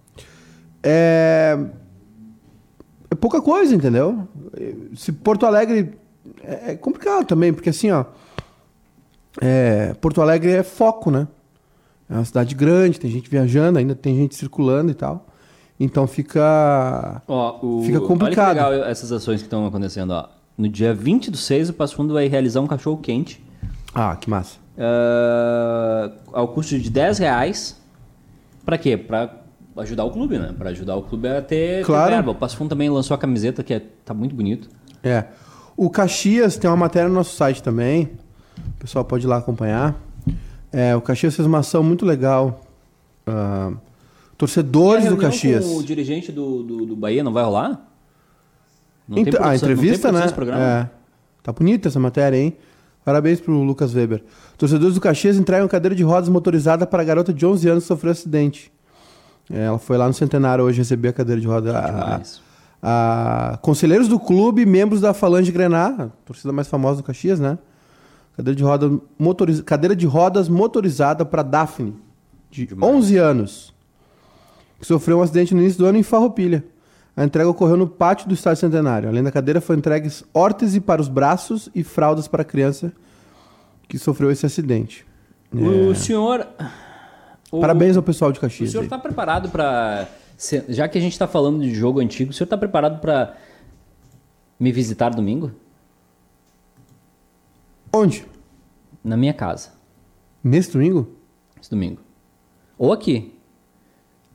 [0.81, 1.57] É...
[3.13, 4.27] É pouca coisa, entendeu?
[4.95, 5.93] Se Porto Alegre.
[6.43, 8.05] É é complicado também, porque assim, ó.
[9.41, 11.27] é, Porto Alegre é foco, né?
[12.09, 15.27] É uma cidade grande, tem gente viajando, ainda tem gente circulando e tal.
[15.79, 17.21] Então fica.
[17.27, 17.83] Ó, o...
[17.83, 18.57] Fica complicado.
[18.57, 20.27] Olha que legal essas ações que estão acontecendo, ó.
[20.57, 23.43] No dia 20 do 6, o Passo Fundo vai realizar um cachorro quente
[23.93, 24.57] Ah, que massa.
[24.77, 27.81] ah, ao custo de 10 reais.
[28.65, 28.95] Pra quê?
[28.97, 29.42] Pra
[29.77, 30.53] ajudar o clube, né?
[30.57, 32.11] Pra ajudar o clube a ter, ter Claro.
[32.11, 32.31] verba.
[32.31, 34.69] O Passo Fundo também lançou a camiseta, que é- tá muito bonito.
[35.03, 35.25] É.
[35.75, 38.11] O Caxias tem uma matéria no nosso site também.
[38.57, 39.95] O pessoal pode ir lá acompanhar.
[40.71, 42.61] É, o Caxias fez uma ação muito legal.
[43.25, 43.71] Ah,
[44.37, 45.65] torcedores a do Caxias.
[45.65, 47.89] O dirigente do, do, do Bahia não vai rolar?
[49.07, 50.61] Não Então, a produção- entrevista, não tem né?
[50.83, 50.89] É.
[51.41, 52.55] Tá bonita essa matéria, hein?
[53.03, 54.23] Parabéns pro Lucas Weber.
[54.57, 57.87] Torcedores do Caxias entregam cadeira de rodas motorizada para a garota de 11 anos que
[57.89, 58.71] sofreu acidente.
[59.49, 61.77] É, Ela foi lá no Centenário hoje receber a cadeira de roda.
[61.77, 62.41] A, Demais.
[62.81, 67.57] a- conselheiros do clube, membros da Falange Grená, a torcida mais famosa do Caxias, né?
[68.35, 69.61] Cadeira de, roda motoriz...
[69.61, 71.95] cadeira de rodas motorizada para Daphne,
[72.49, 72.93] de Demais.
[72.95, 73.73] 11 anos,
[74.79, 76.63] que sofreu um acidente no início do ano em Farroupilha.
[77.15, 79.07] A entrega ocorreu no pátio do Estádio Centenário.
[79.07, 82.91] Além da cadeira, foi entregues órtese para os braços e fraldas para a criança
[83.87, 85.05] que sofreu esse acidente.
[85.53, 86.47] O senhor.
[87.57, 87.61] O-.
[87.61, 88.71] Parabéns ao pessoal de O Caxias.
[88.71, 88.85] senhor aí.
[88.87, 90.07] está preparado para.
[90.69, 93.35] Já que a gente está falando de jogo antigo, o senhor está preparado para
[94.59, 95.51] me visitar domingo?
[97.93, 98.25] Onde?
[99.03, 99.69] Na minha casa,
[100.43, 101.07] Nesse domingo?
[101.61, 101.99] esse domingo.
[102.77, 103.33] Ou aqui.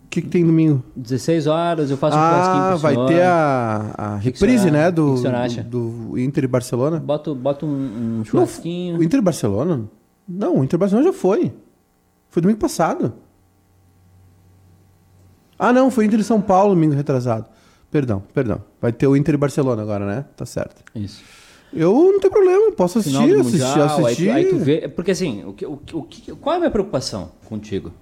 [0.05, 0.83] O que, que tem domingo?
[0.97, 3.07] 16 horas, eu faço um churrasquinho Ah, vai senhor.
[3.09, 4.89] ter a, a o reprise, senhor- né?
[4.89, 6.99] o Do, o senhor do, do Inter e Barcelona.
[6.99, 8.99] Boto, boto um, um Não, churrasquinho.
[8.99, 9.85] o Inter e Barcelona?
[10.27, 11.53] Não, o Inter e Barcelona já foi.
[12.31, 13.14] Foi domingo passado.
[15.59, 17.47] Ah, não, foi Inter e São Paulo domingo retrasado.
[17.91, 18.62] Perdão, perdão.
[18.81, 20.25] Vai ter o Inter e Barcelona agora, né?
[20.37, 20.83] Tá certo.
[20.95, 21.23] Isso.
[21.73, 24.31] Eu não tenho problema, posso assistir, assistir, Mundial, aí assistir.
[24.31, 24.88] Aí, tu, vê.
[24.88, 27.93] Porque assim, o que, o, que- qual é a minha preocupação contigo?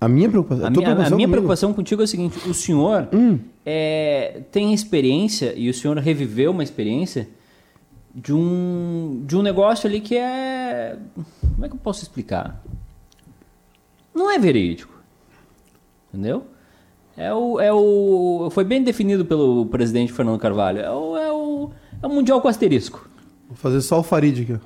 [0.00, 0.66] A minha preocupação.
[0.66, 1.30] A minha, a preocupação minha comigo?
[1.32, 3.38] preocupação contigo é o seguinte: o senhor Hum.
[3.66, 7.28] é, tem experiência e o senhor reviveu uma experiência
[8.14, 10.96] de um, de um negócio ali que é.
[11.54, 12.62] Como é que eu posso explicar?
[14.20, 14.92] Não é verídico.
[16.12, 16.44] Entendeu?
[17.16, 18.48] É o, é o.
[18.50, 20.78] Foi bem definido pelo presidente Fernando Carvalho.
[20.80, 21.70] É o, é o,
[22.02, 23.08] é o Mundial com asterisco.
[23.48, 24.60] Vou fazer só o Farid aqui.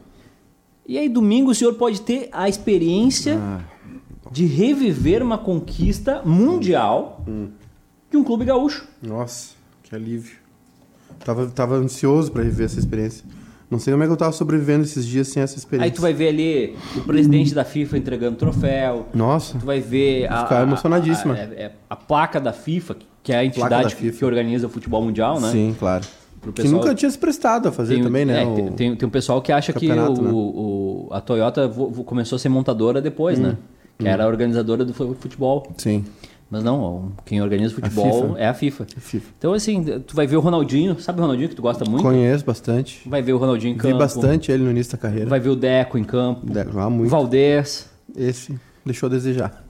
[0.86, 3.60] E aí, domingo, o senhor pode ter a experiência Ah.
[4.30, 7.48] de reviver uma conquista mundial Hum.
[8.10, 8.86] de um clube gaúcho.
[9.00, 10.36] Nossa, que alívio.
[11.24, 13.24] Tava, tava ansioso pra viver essa experiência.
[13.74, 15.86] Não sei como é que eu tava sobrevivendo esses dias sem essa experiência.
[15.86, 19.06] Aí tu vai ver ali o presidente da FIFA entregando troféu.
[19.12, 21.34] Nossa, Tu vai ver a, ficar a- emocionadíssima.
[21.34, 24.70] A, a- a placa da FIFA, que é a da entidade que, que organiza o
[24.70, 25.50] futebol mundial, né?
[25.50, 26.04] sim, claro.
[26.54, 28.42] Que nunca tinha se prestado a fazer Tem, também, né?
[28.42, 30.08] é, o- tem, tem, um pessoal que acha que o, né?
[30.32, 31.68] o- a Toyota
[32.06, 33.42] começou a ser montadora depois, Hum.
[33.42, 33.56] né?
[33.98, 35.72] Que era a organizadora do fu- futebol.
[35.78, 36.04] Sim,
[36.50, 38.38] Mas não, quem organiza o futebol FIFA.
[38.38, 38.86] é a FIFA.
[38.96, 39.30] FIFA.
[39.38, 42.02] Então, assim, tu vai ver o Ronaldinho, sabe o Ronaldinho que tu gosta muito?
[42.02, 43.08] Conheço bastante.
[43.08, 43.98] Vai ver o Ronaldinho em Vi campo.
[43.98, 45.28] bastante ele no início da carreira.
[45.28, 46.46] Vai ver o Deco em campo.
[46.46, 47.10] Deve jogar O muito.
[47.10, 48.54] Valdez, Esse
[48.84, 49.64] deixou a desejar.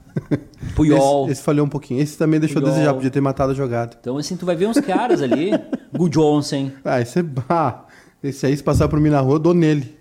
[0.75, 1.23] Puyol.
[1.23, 2.01] Esse, esse falhou um pouquinho.
[2.01, 2.69] Esse também deixou Puyol.
[2.71, 3.97] a desejar, podia ter matado a jogada.
[3.99, 5.51] Então, assim, tu vai ver uns caras ali.
[5.95, 6.71] Gu Johnson.
[6.83, 7.25] Ah, esse é.
[7.49, 7.85] Ah,
[8.23, 9.95] esse aí, se passar por mim na rua, eu dou nele.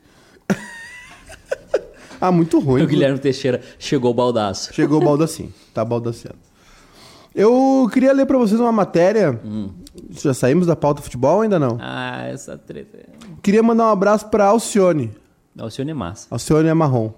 [2.21, 2.83] ah, muito ruim.
[2.83, 4.73] O Guilherme Teixeira chegou o baldaço.
[4.73, 5.53] Chegou o Baldacim.
[5.73, 6.39] Tá baldaciando.
[7.35, 9.41] Eu queria ler pra vocês uma matéria.
[10.11, 11.79] Já saímos da pauta futebol ainda não?
[11.81, 12.99] Ah, essa treta.
[13.43, 15.11] Queria mandar um abraço pra Alcione.
[15.59, 16.29] Alcione é massa.
[16.31, 17.11] Alcione Marrom.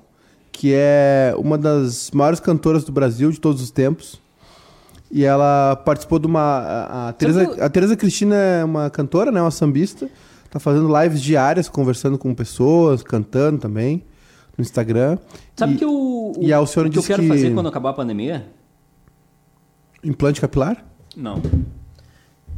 [0.51, 4.19] Que é uma das maiores cantoras do Brasil de todos os tempos.
[5.11, 6.41] E ela participou de uma.
[6.41, 9.41] A, a, Teresa, que a Teresa Cristina é uma cantora, né?
[9.41, 10.09] Uma sambista.
[10.51, 14.03] Tá fazendo lives diárias, conversando com pessoas, cantando também.
[14.57, 15.19] No Instagram.
[15.55, 17.69] Sabe E- que o, o, e a Alcione o que eu quero que- fazer quando
[17.69, 18.47] acabar a pandemia?
[20.07, 20.85] Implante capilar?
[21.17, 21.43] Não.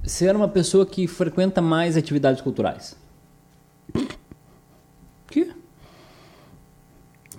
[0.04, 2.94] Ser uma pessoa que frequenta mais atividades culturais.
[5.28, 5.50] Que?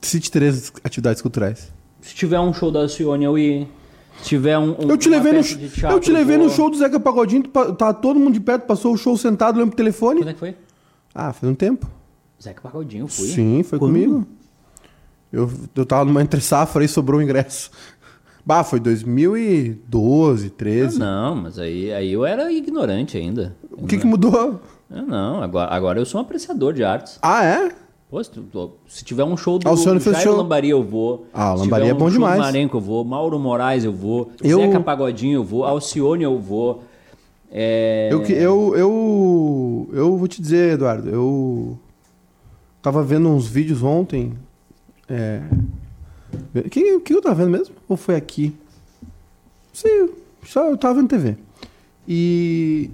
[0.01, 1.71] Cite três atividades culturais.
[2.01, 3.67] Se tiver um show da Alcione, eu ir.
[4.19, 6.47] Se tiver um, um Eu te levei, no, teatro, eu te levei vou.
[6.47, 9.57] no show do Zeca Pagodinho, tu tá todo mundo de perto, passou o show sentado,
[9.57, 10.21] lembra pro telefone.
[10.21, 10.57] Quando é que foi?
[11.13, 11.89] Ah, faz um tempo.
[12.41, 13.27] Zeca Pagodinho, fui.
[13.27, 13.91] Sim, foi Quando?
[13.93, 14.27] comigo.
[15.31, 17.69] Eu, eu tava numa entre safra e sobrou o ingresso.
[18.49, 20.97] Bah, foi 2012, Ah, 13.
[20.97, 23.55] não, mas aí, aí eu era ignorante ainda.
[23.71, 24.59] o que que mudou?
[24.91, 27.19] Ah, não, agora, agora eu sou um apreciador de artes.
[27.21, 27.69] Ah, é?
[28.09, 30.67] Pô, se, tu- se tiver um show do Ah, o senhor fez Jairo show- Lambari,
[30.67, 31.27] eu vou.
[31.31, 32.39] Ah, o Se Lambari tiver é bom demais.
[32.39, 33.05] Marenco, eu vou.
[33.05, 34.31] Mauro Moraes, eu vou.
[34.43, 35.63] Eu- Zeca Pagodinho, eu vou.
[35.63, 36.83] Alcione, eu vou.
[37.51, 38.09] É...
[38.11, 41.77] Eu, que- eu, eu, eu vou te dizer, Eduardo, eu
[42.81, 44.33] tava vendo uns vídeos ontem.
[45.07, 45.43] É...
[46.55, 47.75] O que, que eu tava vendo mesmo?
[47.87, 48.55] Ou foi aqui?
[49.01, 50.13] Não sei,
[50.45, 51.37] só eu tava vendo TV.
[52.07, 52.89] E,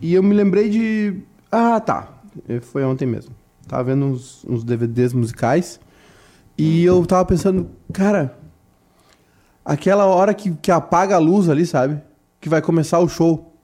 [0.00, 1.22] e eu me lembrei de.
[1.50, 2.08] Ah, tá.
[2.48, 3.34] É, Foi ontem mesmo.
[3.66, 5.80] Tava vendo uns, uns DVDs musicais.
[6.58, 8.36] E eu tava pensando, cara,
[9.64, 12.00] aquela hora que, que apaga a luz ali, sabe?
[12.40, 13.54] Que vai começar o show.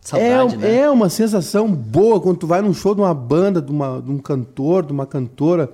[0.00, 0.76] Saudade, é, né?
[0.80, 4.10] é uma sensação boa quando tu vai num show de uma banda, de, uma, de
[4.10, 5.72] um cantor, de uma cantora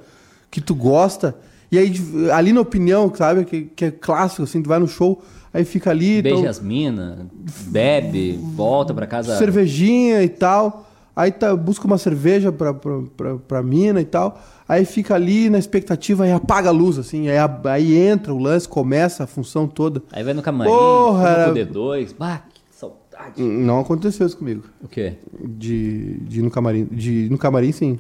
[0.51, 1.37] que tu gosta.
[1.75, 1.93] E aí,
[2.33, 3.45] ali na opinião, sabe?
[3.45, 5.21] Que, que é clássico, assim, tu vai no show,
[5.53, 6.23] aí fica ali.
[6.23, 7.19] Beija então, as minas,
[7.67, 9.37] bebe, volta pra casa.
[9.37, 10.89] cervejinha e tal.
[11.17, 14.41] Aí tá, busca uma cerveja pra, pra, pra, pra mina e tal.
[14.69, 17.29] Aí fica ali na expectativa e apaga a luz, assim.
[17.29, 17.37] Aí,
[17.71, 20.03] aí entra o lance, começa a função toda.
[20.13, 22.15] Aí vai no camarim, Porra, era- com o D2.
[22.19, 23.41] Bah, que saudade.
[23.43, 24.63] Não aconteceu isso comigo.
[24.83, 25.15] O quê?
[25.41, 26.85] De, de ir no camarim.
[26.91, 27.99] De ir no camarim, sim.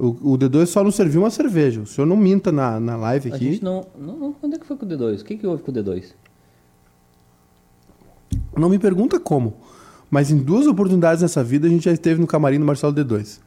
[0.00, 1.82] O, o D2 só não serviu uma cerveja.
[1.82, 3.52] O senhor não minta na, na live A aqui.
[3.52, 4.32] gente não, não, não.
[4.32, 5.20] Quando é que foi com o D2?
[5.20, 6.14] O que, que houve com o D2?
[8.56, 9.58] Não me pergunta como.
[10.10, 13.40] Mas em duas oportunidades nessa vida a gente já esteve no camarim do Marcelo D2.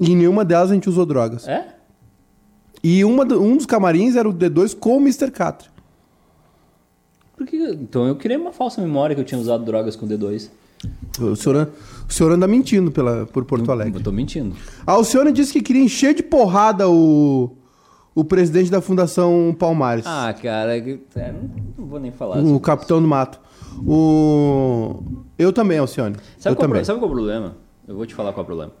[0.00, 1.48] E em nenhuma delas a gente usou drogas.
[1.48, 1.74] É?
[2.84, 5.30] E uma, um dos camarins era o D2 com o Mr.
[5.32, 5.68] Catra.
[7.36, 10.50] Porque, então eu criei uma falsa memória que eu tinha usado drogas com o D2.
[11.20, 11.70] O senhor,
[12.08, 13.98] o senhor anda mentindo pela, por Porto Alegre.
[13.98, 14.54] Eu tô mentindo.
[14.86, 17.56] A Alcione disse que queria encher de porrada o,
[18.14, 20.04] o presidente da Fundação Palmares.
[20.06, 20.82] Ah, cara, é,
[21.78, 22.38] não, vou nem falar.
[22.42, 23.40] o capitão do mato.
[23.86, 25.02] O...
[25.38, 26.16] Eu também, Alcione.
[26.38, 26.80] Sabe eu qual, também.
[26.80, 27.56] pro- sabe qual é o problema?
[27.88, 28.72] Eu vou te falar qual é o problema.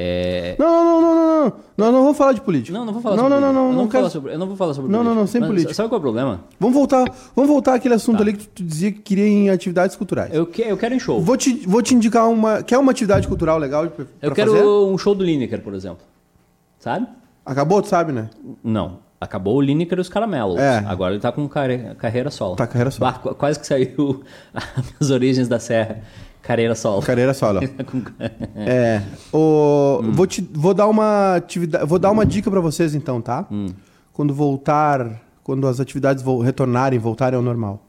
[0.00, 0.54] É...
[0.56, 1.52] Não, não, não, não, não, não.
[1.76, 2.76] Não, não vou falar de política.
[2.78, 3.98] Não, não vou falar não, sobre não, não, não, eu não vou quero...
[4.02, 5.20] falar sobre, Eu não vou falar sobre Não, não, política.
[5.20, 5.74] não, sem Mas política.
[5.74, 6.40] Sabe qual é o problema?
[6.60, 8.22] Vamos voltar, vamos voltar àquele assunto Tá.
[8.22, 10.32] ali que tu, tu dizia que queria em atividades culturais.
[10.32, 11.20] Eu, que, eu quero em show.
[11.20, 12.62] Vou te, vou te indicar uma...
[12.62, 14.64] Quer uma atividade cultural legal pra, eu quero fazer?
[14.64, 16.06] um show do Lineker, por exemplo.
[16.78, 17.06] Sabe?
[17.44, 18.30] Acabou, tu sabe, né?
[18.62, 18.98] Não.
[19.20, 20.60] Acabou o Lineker e os caramelos.
[20.60, 20.78] É.
[20.86, 22.54] Agora ele tá com carreira solo.
[22.54, 23.10] Tá carreira solo.
[23.10, 24.22] Bah, qu- quase que saiu
[25.00, 26.02] as origens da Serra.
[26.48, 27.02] Carreira solo.
[27.02, 27.60] Carreira solo.
[28.56, 29.02] É.
[29.30, 30.12] O, Hum.
[30.12, 31.84] vou, te, vou dar uma atividade.
[31.84, 33.46] Vou dar uma dica pra vocês então, tá?
[33.52, 33.66] Hum.
[34.14, 35.20] Quando voltar.
[35.44, 37.82] Quando as atividades vol- retornarem, voltarem ao normal.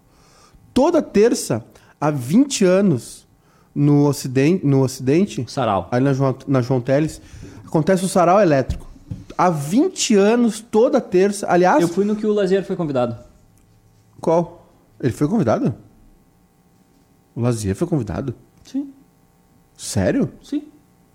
[0.74, 1.64] toda terça,
[2.00, 3.26] há 20 anos,
[3.76, 5.88] no Ocidente, no ocidente Sarau.
[5.92, 7.22] ali na João, na João Teles,
[7.66, 8.88] acontece o sarau elétrico.
[9.38, 11.48] Há 20 anos, toda terça.
[11.50, 13.16] Aliás, Eu fui no que o Lazier foi convidado.
[14.22, 14.70] qual?
[15.02, 15.74] Ele foi convidado?
[17.36, 18.34] O Lazier foi convidado?
[18.72, 18.94] Sim,
[19.76, 20.32] Sério?
[20.44, 20.68] sim.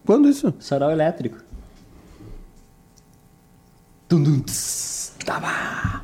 [0.05, 0.53] Quando isso?
[0.59, 1.39] Sarau elétrico.
[4.09, 6.03] Tum, dum, tss, tava.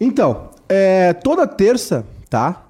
[0.00, 2.64] Então, é, toda terça, tá?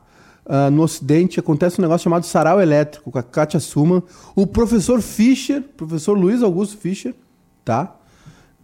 [0.46, 4.02] Ah, no Ocidente acontece um negócio chamado sarau elétrico com a Kátia Suman,
[4.34, 7.14] o professor Fischer, professor Luiz Augusto Fischer,
[7.62, 7.94] tá?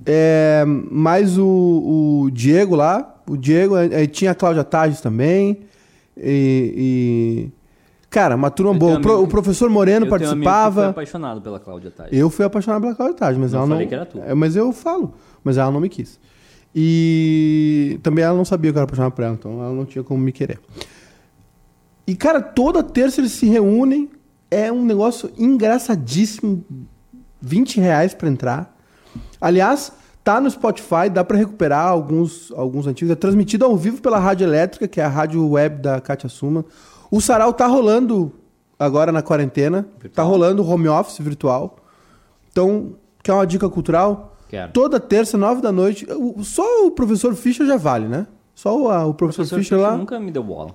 [0.06, 3.74] É, mais o, o Diego lá, o Diego,
[4.10, 5.66] tinha a Cláudia Tages também,
[6.16, 7.62] e, e-
[8.10, 8.94] Cara, uma turma Eu boa.
[8.96, 10.88] amigo- o professor Moreno Eu tenho um amigo que foi participava.
[10.90, 12.10] apaixonado pela Cláudia Tais.
[12.12, 13.74] Eu fui apaixonado pela Cláudia Tages, mas Não ela não.
[13.76, 14.18] falei que era tu.
[14.20, 16.20] É, mas eu falo, mas ela não me quis.
[16.74, 20.04] E também ela não sabia que eu era apaixonado por ela, então ela não tinha
[20.04, 20.60] como me querer.
[22.06, 24.10] E, cara, toda terça eles se reúnem.
[24.50, 26.62] É um negócio engraçadíssimo.
[27.40, 28.76] 20 reais pra entrar.
[29.40, 29.90] Aliás,
[30.24, 33.10] tá no Spotify, dá pra recuperar alguns, alguns antigos.
[33.12, 36.64] É transmitido ao vivo pela Rádio Elétrica, que é a rádio web da Kátia Suma.
[37.10, 38.32] O sarau tá rolando
[38.78, 39.82] agora na quarentena.
[39.82, 40.28] Tá Virtual.
[40.28, 41.76] rolando home office virtual.
[42.50, 44.36] Então, quer uma dica cultural?
[44.48, 44.72] Quero.
[44.72, 46.06] Toda terça, nove da noite.
[46.42, 48.26] Só o professor Fischer já vale, né?
[48.54, 49.96] Só o, a- o professor, professor Fischer Fischer lá.
[49.96, 50.74] nunca me deu bola.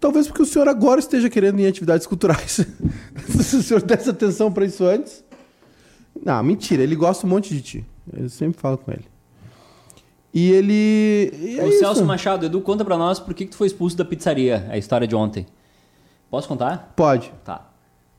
[0.00, 2.60] Talvez porque o senhor agora esteja querendo ir em atividades culturais.
[3.40, 5.24] Se o senhor desse atenção pra isso antes.
[6.24, 6.82] Não, mentira.
[6.82, 7.84] Ele gosta um monte de ti.
[8.12, 9.04] Eu sempre falo com ele.
[10.32, 11.32] E ele.
[11.38, 11.78] e é o isso.
[11.78, 14.76] Celso Machado, Edu, conta pra nós por que, que tu foi expulso da pizzaria, a
[14.76, 15.46] história de ontem.
[16.30, 16.92] Posso contar?
[16.94, 17.32] Pode.
[17.44, 17.68] Tá.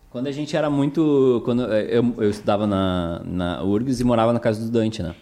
[0.10, 1.42] Quando a gente era muito.
[1.46, 5.14] Quando eh, eu, eu estudava na, na URGS e morava na casa do Dante, né?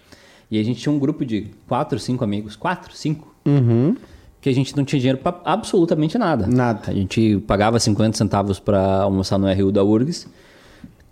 [0.50, 2.56] E a gente tinha um grupo de quatro, cinco amigos.
[2.56, 3.36] Quatro, cinco.
[3.46, 3.98] Uhum.
[4.40, 6.48] Que a gente não tinha dinheiro pra absolutamente nada.
[6.48, 6.84] Nada.
[6.88, 10.28] A gente pagava 50 centavos pra almoçar no RU da URGS.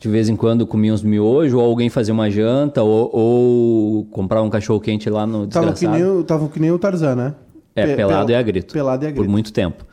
[0.06, 4.46] De vez em quando comia uns miojos, ou alguém fazia uma janta, ou, ou comprava
[4.46, 6.20] um cachorro quente lá no Tava que, desgraçado.
[6.20, 7.34] o- tava que nem o Tarzan, né?
[7.76, 8.72] É, Pe- pelado pel- e a grito.
[8.72, 9.32] Pelado e a Por grito.
[9.32, 9.84] muito tempo.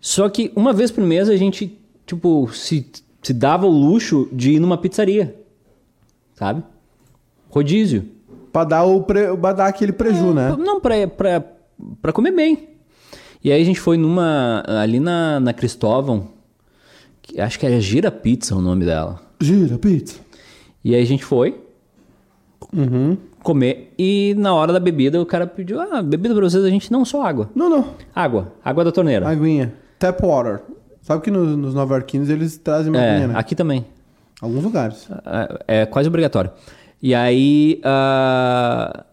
[0.00, 2.86] Só que uma vez por mês a gente, tipo, se,
[3.20, 5.34] se dava o luxo de ir numa pizzaria.
[6.36, 6.62] Sabe?
[7.48, 8.04] Rodízio.
[8.52, 9.36] Pra dar, o pre...
[9.36, 10.54] pra dar aquele preju, né?
[10.56, 11.44] Não, pra, pra,
[12.00, 12.68] pra comer bem.
[13.42, 14.62] E aí a gente foi numa.
[14.80, 16.28] ali na, na Cristóvão.
[17.20, 19.28] que acho que era Gira Pizza o nome dela.
[19.40, 20.20] Gira, pizza.
[20.84, 21.60] E aí a gente foi
[22.72, 23.16] Uhum.
[23.42, 23.92] comer.
[23.98, 27.04] E na hora da bebida o cara pediu: Ah, bebida pra vocês a gente não
[27.04, 27.50] só água.
[27.54, 27.94] Não, não.
[28.14, 28.52] Água.
[28.64, 29.28] Água da torneira.
[29.28, 29.72] Aguinha.
[29.98, 30.60] Tap water.
[31.02, 33.34] Sabe que no- nos nova-iorquinos eles trazem uma é, aguinha, né?
[33.36, 33.84] aqui também.
[34.40, 35.08] Alguns lugares.
[35.66, 36.50] É, é quase obrigatório.
[37.02, 39.04] E aí, ah,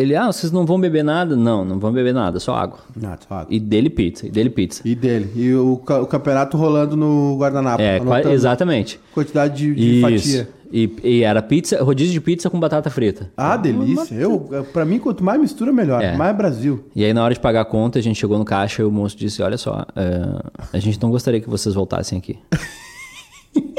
[0.00, 1.34] ele, ah, vocês não vão beber nada?
[1.36, 2.78] Não, não vão beber nada, só água.
[3.04, 3.46] Ah, só água.
[3.50, 4.82] E dele pizza, e dele pizza.
[4.84, 5.30] E dele.
[5.34, 7.82] E o, ca- o campeonato rolando no guardanapo.
[7.82, 8.98] É, qua- exatamente.
[9.12, 10.48] Quantidade de, de fatia.
[10.70, 13.30] E, e era pizza, rodízio de pizza com batata frita.
[13.34, 14.14] Ah, delícia.
[14.14, 14.40] Eu,
[14.72, 16.02] pra mim, quanto mais mistura, melhor.
[16.02, 16.14] É.
[16.14, 16.84] Mais Brasil.
[16.94, 18.90] E aí, na hora de pagar a conta, a gente chegou no caixa e o
[18.90, 22.38] moço disse: Olha só, é, a gente não gostaria que vocês voltassem aqui.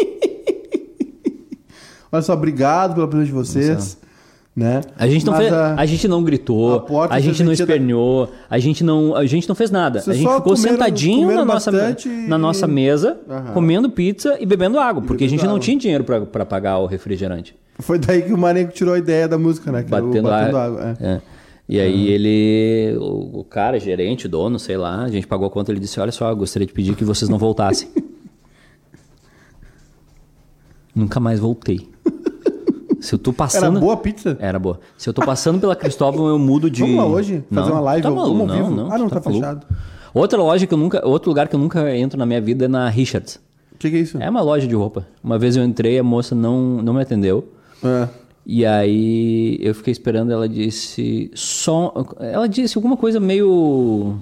[2.11, 3.97] Olha só, obrigado pela presença de vocês.
[4.55, 4.81] Né?
[4.97, 7.73] A gente não, fez, a- a gente não gritou, a a gente não serventia da-
[7.73, 10.01] esperneou, a gente não, a gente não fez nada.
[10.01, 13.53] Vocês a gente ficou comeram- sentadinho comeram na nossa, bastante na e- nossa mesa, Aham.
[13.53, 15.63] comendo pizza e bebendo água, porque a gente bebendo não água.
[15.65, 17.55] tinha dinheiro pra pra pagar o refrigerante.
[17.77, 19.81] Foi daí que o Marenco tirou a ideia da música, né?
[19.83, 20.61] Que Batendo, batendo água.
[20.65, 20.97] água.
[20.99, 21.05] é.
[21.07, 21.21] É.
[21.69, 25.71] E aí ele, o, o cara, gerente, dono, sei lá, a gente pagou a conta,
[25.71, 27.87] ele disse, olha só, eu gostaria de pedir que vocês não voltassem.
[30.95, 31.87] Nunca mais voltei.
[33.01, 33.79] Se eu tô Era passando...
[33.79, 34.37] boa a pizza?
[34.39, 34.79] Era boa.
[34.97, 36.81] Se eu tô passando pela Cristóvão, eu mudo de.
[36.81, 37.43] Vamos lá hoje?
[37.51, 38.69] Fazer uma live tá maluco, não, vivo?
[38.71, 39.31] não, Ah, não, tá maluco.
[39.33, 39.67] fechado.
[40.13, 41.05] Outra loja que eu nunca.
[41.07, 43.35] Outro lugar que eu nunca entro na minha vida é na Richards.
[43.73, 44.17] O que, que é isso?
[44.21, 45.07] É uma loja de roupa.
[45.23, 47.47] Uma vez eu entrei, a moça não, não me atendeu.
[47.83, 48.07] É.
[48.45, 51.31] E aí eu fiquei esperando, ela disse.
[51.35, 51.93] Só.
[52.19, 54.17] Ela disse alguma coisa meio.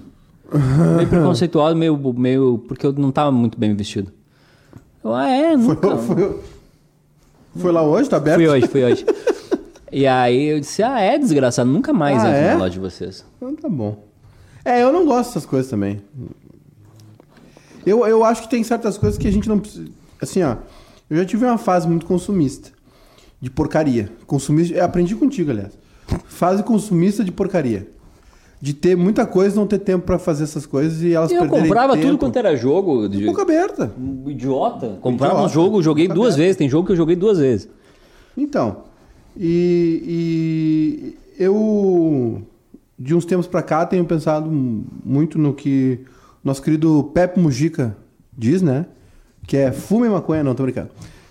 [0.97, 2.63] meio preconceituosa, meio, meio.
[2.67, 4.11] Porque eu não tava muito bem vestido.
[5.03, 5.95] Eu, ah, é, nunca.
[5.97, 6.39] Foi, foi-
[7.57, 8.09] foi lá hoje?
[8.09, 8.37] Tá aberto?
[8.37, 9.05] Fui hoje, fui hoje.
[9.91, 12.51] E aí eu disse, ah, é desgraçado, nunca mais Ah, entro é?
[12.53, 13.25] na loja de vocês.
[13.37, 14.03] Então tá bom.
[14.65, 16.01] É, eu não gosto dessas coisas também.
[17.85, 19.89] Eu, eu acho que tem certas coisas que a gente não precisa.
[20.21, 20.57] Assim, ó.
[21.09, 22.69] Eu já tive uma fase muito consumista.
[23.39, 24.11] De porcaria.
[24.25, 24.75] Consumista.
[24.75, 25.77] Eu aprendi contigo, aliás.
[26.25, 27.87] Fase consumista de porcaria.
[28.59, 31.41] De ter muita coisa e não ter tempo pra fazer essas coisas e elas Eu
[31.41, 32.07] perderem comprava tempo.
[32.07, 33.07] tudo quanto era jogo.
[33.07, 33.23] De...
[33.25, 33.91] Boca aberta.
[33.99, 34.97] Um Idiota.
[35.01, 35.53] Comprava um Idiota.
[35.53, 36.37] jogo, joguei duas aberta.
[36.37, 36.55] vezes.
[36.57, 37.69] Tem jogo que eu joguei duas vezes.
[38.35, 38.77] Então,
[39.39, 42.41] e, Eu,
[42.97, 45.99] de uns tempos pra cá, tenho pensado muito no que
[46.43, 47.95] nosso querido Pepe Mujica
[48.35, 48.87] diz, né?
[49.45, 50.89] Que é fume maconha, não, tô brincando.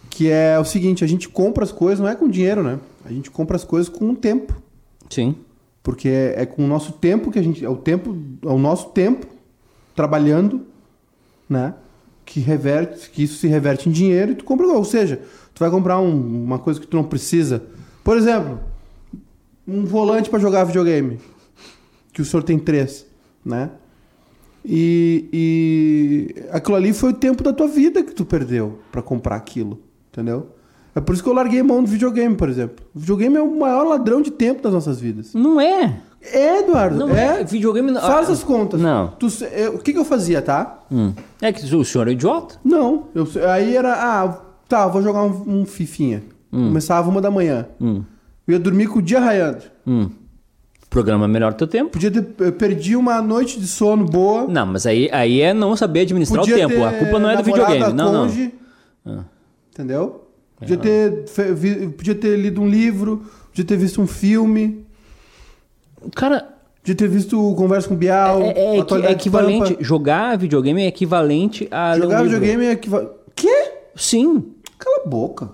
[0.09, 2.79] Que é o seguinte, a gente compra as coisas, não é com dinheiro, né?
[3.05, 4.55] A gente compra as coisas com o tempo.
[5.11, 5.35] Sim.
[5.87, 7.65] Porque é, é com o nosso tempo que a gente.
[7.65, 8.17] É o tempo.
[8.45, 9.25] É o nosso tempo
[9.95, 10.63] trabalhando,
[11.49, 11.75] né?
[12.25, 14.67] Que reverte, que isso se reverte em dinheiro e tu compra.
[14.67, 15.21] Ou seja,
[15.55, 17.63] tu vai comprar um- uma coisa que tu não precisa.
[18.03, 18.59] Por exemplo,
[19.67, 21.21] um volante para jogar videogame.
[22.13, 23.07] Que o senhor tem três,
[23.45, 23.71] né?
[24.65, 29.37] E, e aquilo ali foi o tempo da tua vida que tu perdeu para comprar
[29.37, 29.79] aquilo,
[30.11, 30.49] entendeu?
[30.97, 32.83] É por isso que eu larguei mão do videogame, por exemplo.
[32.95, 35.35] O videogame é o maior ladrão de tempo das nossas vidas.
[35.35, 36.01] Não é.
[36.23, 36.97] É, Eduardo.
[36.97, 37.43] Não é.
[37.43, 37.45] é.
[37.45, 38.81] Videogame não- Faz ah, as contas.
[38.81, 39.09] não.
[39.09, 40.85] Tu eu- o que, que eu fazia, tá?
[40.91, 41.13] Hum.
[41.43, 42.57] É que o senhor é idiota.
[42.65, 43.09] Não.
[43.15, 46.23] Eu, aí era, ah, tá, vou jogar um, um fifinha.
[46.51, 47.67] Começava uma da manhã.
[47.79, 48.03] Hum.
[48.49, 49.65] Eu ia dormir com o dia raiando.
[49.87, 50.09] Hum.
[50.89, 51.91] Programa melhor teu tempo.
[51.91, 54.47] Podia ter, eu perdi uma noite de sono boa.
[54.47, 56.83] Não, mas aí, aí é não saber administrar Podia o tempo.
[56.83, 57.93] A culpa não é do videogame.
[57.93, 58.21] Não, não.
[58.23, 58.55] cônjuge,
[59.71, 60.26] Entendeu?
[60.59, 64.85] Podia ter, fe- vi- podia ter lido um livro, podia ter visto um filme,
[66.15, 66.47] Cara,
[66.83, 68.41] podia ter visto Conversa com o Bial.
[68.43, 69.71] é, é, é equivalente.
[69.73, 69.85] Pampa.
[69.85, 71.93] Jogar videogame é equivalente a.
[71.95, 72.39] um Jogar livro.
[72.39, 73.11] videogame é equivalente.
[73.35, 73.73] Quê?
[73.97, 74.53] Sim.
[74.79, 75.51] Cala a boca.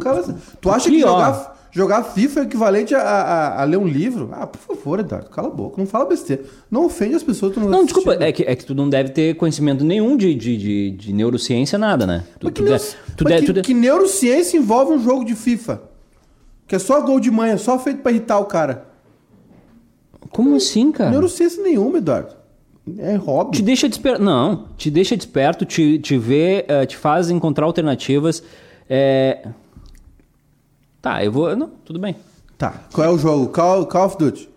[0.00, 1.08] Cala- Tu acha que ó.
[1.08, 4.30] jogar, jogar FIFA é equivalente a, a- a ler um livro?
[4.32, 5.76] Ah, por favor, Eduardo, cala a boca.
[5.78, 6.42] Não fala besteira.
[6.70, 7.52] Não ofende as pessoas.
[7.54, 7.96] Tu não, Não, assistiu.
[8.02, 11.12] desculpa, é que, é que tu não deve ter conhecimento nenhum de, de, de, de
[11.12, 12.24] neurociência, nada, né?
[12.40, 14.92] Tu, Mas que, tu neuro- deve- tu mas deve- que- tu deve- que neurociência envolve
[14.92, 15.82] um jogo de FIFA?
[16.66, 18.86] Que é só gol de manhã, só feito pra irritar o cara.
[20.30, 21.10] Como assim, cara?
[21.10, 22.34] Neurociência nenhuma, Eduardo.
[22.98, 23.56] É hobby.
[23.58, 24.22] Te deixa desperto.
[24.22, 28.42] Não, te deixa desperto, te, te vê, eh, te faz encontrar alternativas.
[28.88, 29.46] É...
[31.00, 31.54] Tá, eu vou.
[31.56, 32.16] Não, tudo bem.
[32.56, 33.48] Tá, qual é o jogo?
[33.48, 34.48] Call, Call of Duty.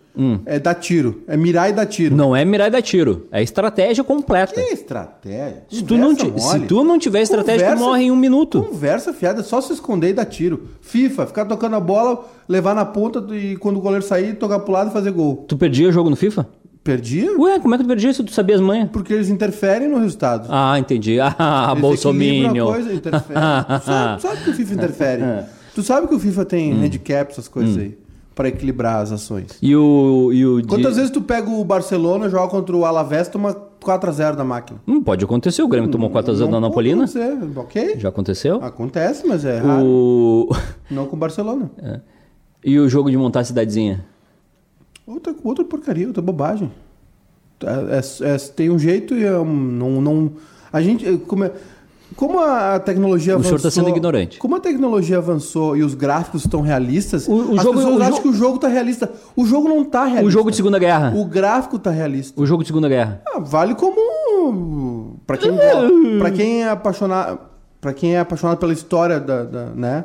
[0.44, 1.22] É dar tiro.
[1.26, 2.14] É mirar e dar tiro.
[2.14, 2.18] Hum.
[2.18, 3.26] Não é mirar e dar tiro.
[3.32, 4.52] É estratégia completa.
[4.52, 5.62] Que estratégia?
[5.70, 8.62] Se tu, não ti- se tu não tiver estratégia, tu Conversa- morre em um minuto.
[8.62, 10.64] Conversa fiada, é só se esconder e dar tiro.
[10.82, 14.72] FIFA, ficar tocando a bola, levar na ponta e quando o goleiro sair, tocar pro
[14.72, 15.46] lado e fazer gol.
[15.48, 16.46] Tu perdia o jogo no FIFA?
[16.84, 17.30] Perdia?
[17.38, 18.90] Ué, como é que tu perdia se tu sabia as manhas?
[18.90, 20.46] Porque eles interferem no resultado.
[20.50, 21.16] Ah, entendi.
[21.38, 22.66] Ah, Bolsominion.
[22.66, 23.40] coisa, interfere.
[23.40, 25.22] tu, sabe, tu sabe que o FIFA interfere.
[25.74, 26.82] Tu sabe que o FIFA tem Hum.
[26.84, 27.96] handicap, essas coisas aí,
[28.34, 29.56] pra equilibrar as ações.
[29.62, 30.30] E o.
[30.32, 34.36] E o Quantas de- vezes tu pega o Barcelona, joga contra o Alavés, toma 4x0
[34.36, 34.80] da máquina?
[34.86, 35.62] Não pode acontecer.
[35.62, 37.06] O Grêmio tomou 4x0 da Não Napolina.
[37.06, 37.94] pode acontecer, Ok?
[37.98, 38.56] Já aconteceu?
[38.62, 39.84] Acontece, mas é raro.
[39.84, 40.48] O...
[40.90, 41.70] Não com o Barcelona.
[42.64, 44.04] E o jogo de montar a cidadezinha?
[45.06, 46.70] Outra, outra porcaria, outra bobagem.
[47.64, 50.32] É- é- é- tem um jeito e é um- não, não.
[50.72, 51.18] A gente.
[51.26, 51.52] Como, é-
[52.16, 53.58] como a tecnologia O avançou.
[53.58, 54.38] senhor tá sendo ignorante.
[54.38, 58.02] Como a tecnologia avançou e os gráficos estão realistas, O- o as jogo- pessoas o
[58.02, 59.10] acham que o jogo tá realista.
[59.36, 60.26] O jogo não tá realista.
[60.26, 61.12] O jogo de Segunda Guerra.
[61.16, 62.40] O gráfico tá realista.
[62.40, 63.22] O jogo de Segunda Guerra.
[63.26, 65.16] Ah, vale como.
[65.26, 65.52] Pra quem,
[66.18, 67.38] pra quem é apaixonado.
[67.80, 70.04] Para quem é apaixonado pela história da, da- né?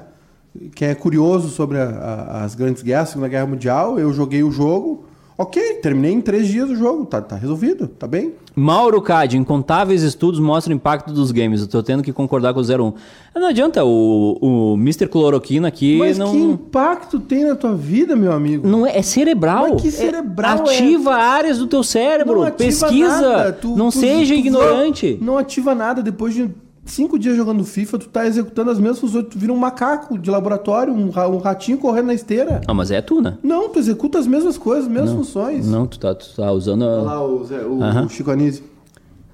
[0.73, 4.49] Quem é curioso sobre a- a- as grandes guerras, Segunda Guerra Mundial, eu joguei o
[4.51, 5.05] jogo.
[5.39, 8.33] Ok, terminei em três dias o jogo, tá, tá resolvido, tá bem?
[8.55, 11.61] Mauro Cade, incontáveis estudos mostram o impacto dos games.
[11.61, 12.93] Eu tô tendo que concordar com o 01.
[13.35, 15.07] Ah, Não adianta, o, o Mr.
[15.07, 16.31] Cloroquina aqui Mas não.
[16.31, 18.67] que impacto tem na tua vida, meu amigo?
[18.67, 19.67] Não é, é cerebral.
[19.73, 22.43] Mas que É- cerebral ativa áreas do teu cérebro.
[22.53, 23.55] Pesquisa.
[23.61, 25.19] tu- não tu- seja tu- ignorante.
[25.21, 26.01] Não ativa nada.
[26.01, 26.49] Depois de
[26.91, 29.25] cinco dias jogando FIFA, tu tá executando as mesmas funções.
[29.29, 32.61] Tu vira um macaco de laboratório, um, ra- um ratinho correndo na esteira.
[32.67, 33.37] Ah, mas é tu, né?
[33.43, 35.67] Não, tu executa as mesmas coisas, as mesmas funções.
[35.67, 36.83] Não, tu tá, tu tá usando.
[36.83, 38.05] Olha a- lá o, Zé, o, Aham.
[38.05, 38.63] o Chico Anísio.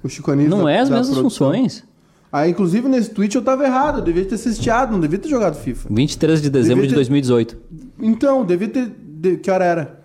[0.02, 1.48] O Chico Anísio Não da- é as mesmas produção.
[1.52, 1.84] funções.
[2.30, 3.98] Ah, inclusive nesse tweet eu tava errado.
[4.00, 5.88] Eu devia ter assistiado, não devia ter jogado FIFA.
[5.90, 7.56] 23 de dezembro Devia de ter- 2018.
[8.00, 8.86] Então, devia ter.
[8.88, 10.00] de- que hora era?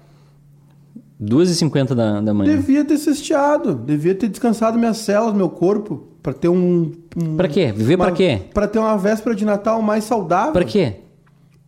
[1.21, 2.55] 2h50 da, da manhã.
[2.55, 3.75] Devia ter cesteado.
[3.75, 6.07] Devia ter descansado minhas células, meu corpo.
[6.21, 6.91] Pra ter um.
[7.17, 7.71] um Pra quê?
[7.75, 8.41] Viver pra uma- quê?
[8.53, 10.53] Pra ter uma véspera de Natal mais saudável.
[10.53, 10.95] Pra quê?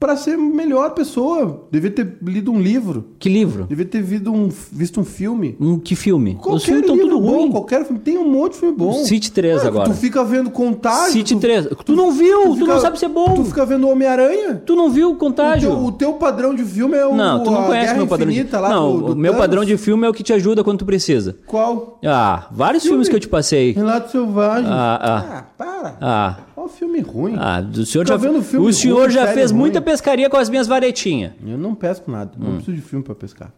[0.02, 1.68] Pra ser melhor pessoa.
[1.70, 3.10] Devia ter lido um livro.
[3.20, 3.66] Que livro?
[3.66, 5.56] Devia ter visto um, visto um filme.
[5.62, 6.32] Um, que filme?
[6.39, 7.52] Os Qualquer filmes estão livro tudo bom, ruim.
[7.52, 7.99] qualquer filme.
[7.99, 8.93] Tem um monte de filme bom.
[9.06, 9.89] Cite 3 Ah, agora.
[9.91, 11.12] Tu fica vendo Contágio.
[11.14, 11.68] Cite tu- 3.
[11.86, 13.36] Tu não viu, tu, fica- não sabe se é bom.
[13.36, 14.56] Tu fica vendo Homem-Aranha.
[14.66, 15.70] Tu não viu o O contágio.
[15.70, 18.43] teu, o teu padrão de filme é o Não, tu não conhece meu padrão de
[18.52, 19.45] lá Não, do, do o meu Thanos.
[19.45, 21.38] padrão de filme é o que te ajuda quando tu precisa.
[21.45, 21.99] Qual?
[22.04, 22.93] Ah, vários Filme.
[22.95, 23.74] filmes que eu te passei.
[23.74, 24.66] Relato Selvagem.
[24.68, 25.97] Ah, ah para.
[26.02, 27.36] Ah, Olha o filme ruim.
[27.38, 29.59] ah, o senhor Fica já, vendo filme o senhor ruim, já fez ruim.
[29.59, 31.34] muita pescaria com as minhas varetinhas.
[31.45, 32.32] Eu não pesco nada.
[32.39, 32.43] Hum.
[32.43, 33.53] Não preciso de filme pra pescar.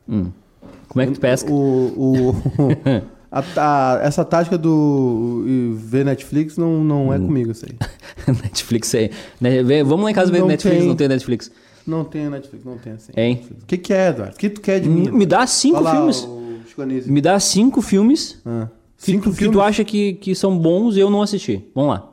[0.88, 1.52] Como é que tu pesca?
[1.52, 1.56] O,
[1.96, 2.36] o-
[3.32, 5.44] a- a- essa tática do
[5.78, 7.14] ver Netflix não, não Hum.
[7.14, 7.76] é comigo isso aí.
[8.44, 9.10] Netflix aí.
[9.40, 10.88] Né, vê- Vamos lá em casa ver Não Netflix, tem.
[10.88, 11.52] não tem Netflix.
[11.86, 13.12] Não tem Netflix, não tem assim.
[13.18, 13.42] Hein?
[13.62, 14.36] O que, que é, Eduardo?
[14.36, 15.10] O que tu quer de mim?
[15.12, 16.28] Me dá cinco lá, filmes.
[17.06, 18.68] Me dá cinco filmes Ah.
[18.98, 19.58] que, Cinco tu, que filmes?
[19.58, 21.62] tu acha que, que são bons e eu não assisti.
[21.76, 22.10] Vamos lá.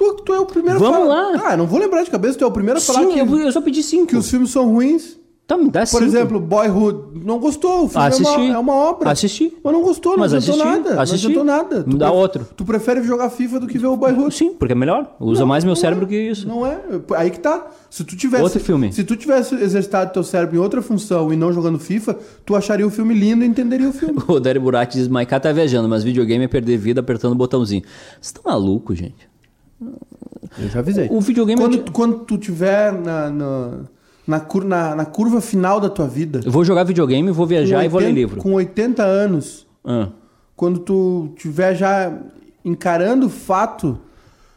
[0.00, 1.32] Tu, tu é o primeiro a Vamos lá.
[1.44, 3.38] Ah, não vou lembrar de cabeça, tu é o primeiro a falar Sim, que, eu,
[3.38, 4.06] eu só pedi cinco.
[4.06, 5.20] que os filmes são ruins.
[5.46, 6.04] Tá, me dá Por cinco.
[6.04, 7.20] exemplo, Boyhood.
[7.24, 7.84] Não gostou.
[7.84, 8.32] O filme Assisti.
[8.32, 9.10] É, uma, é uma obra.
[9.10, 9.52] Assisti.
[9.62, 11.02] Mas não gostou, não Mas adiantou assisti, nada.
[11.02, 11.26] assisti.
[11.26, 11.84] Não adiantou nada.
[11.86, 12.48] Me dá pre- outro.
[12.56, 14.32] Tu prefere jogar FIFA do que ver o Boyhood.
[14.32, 15.16] Sim, porque é melhor.
[15.18, 16.46] Usa mais meu Não cérebro é, que isso.
[16.48, 16.80] Não é.
[17.16, 17.66] Aí que tá.
[17.90, 18.42] Se tu tivesse.
[18.44, 18.92] Outro filme.
[18.92, 22.86] Se tu tivesse exercitado teu cérebro em outra função e não jogando FIFA, tu acharia
[22.86, 24.18] o filme lindo e entenderia o filme.
[24.28, 27.82] O Dário Burati diz, Maiká tá viajando, mas videogame é perder vida apertando o botãozinho.
[28.20, 29.28] Você tá maluco, gente?
[30.58, 31.08] Eu já avisei.
[31.10, 31.60] O videogame...
[31.60, 33.70] Quando, é de- tu- quando tu tiver na, na,
[34.26, 36.40] na, cur- na- na curva final da tua vida.
[36.44, 38.36] Eu vou jogar videogame, vou viajar com e vou ler 80 livro.
[38.40, 40.08] Com 80 anos, Ah.
[40.56, 42.12] quando tu tiver já
[42.64, 43.98] encarando o fato.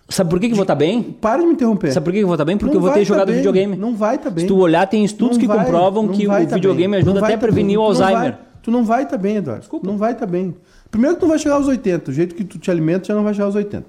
[0.09, 1.01] Sabe por que, que eu vou estar bem?
[1.01, 1.91] Para de me interromper.
[1.93, 2.57] Sabe por que que eu vou estar bem?
[2.57, 3.77] Porque Não eu vou ter tá jogado bem, videogame.
[3.77, 4.41] Não vai tá bem.
[4.43, 7.01] Se tu olhar, tem estudos Não que vai, comprovam que o tá videogame bem.
[7.01, 7.77] ajuda até a tá prevenir bem.
[7.77, 8.37] o Alzheimer.
[8.61, 9.65] Tu não vai tá bem, Eduardo.
[9.83, 10.53] Não vai tá bem.
[10.91, 12.11] Primeiro que tu não vai chegar aos 80.
[12.11, 13.85] O jeito que tu te alimenta já não vai chegar aos 80.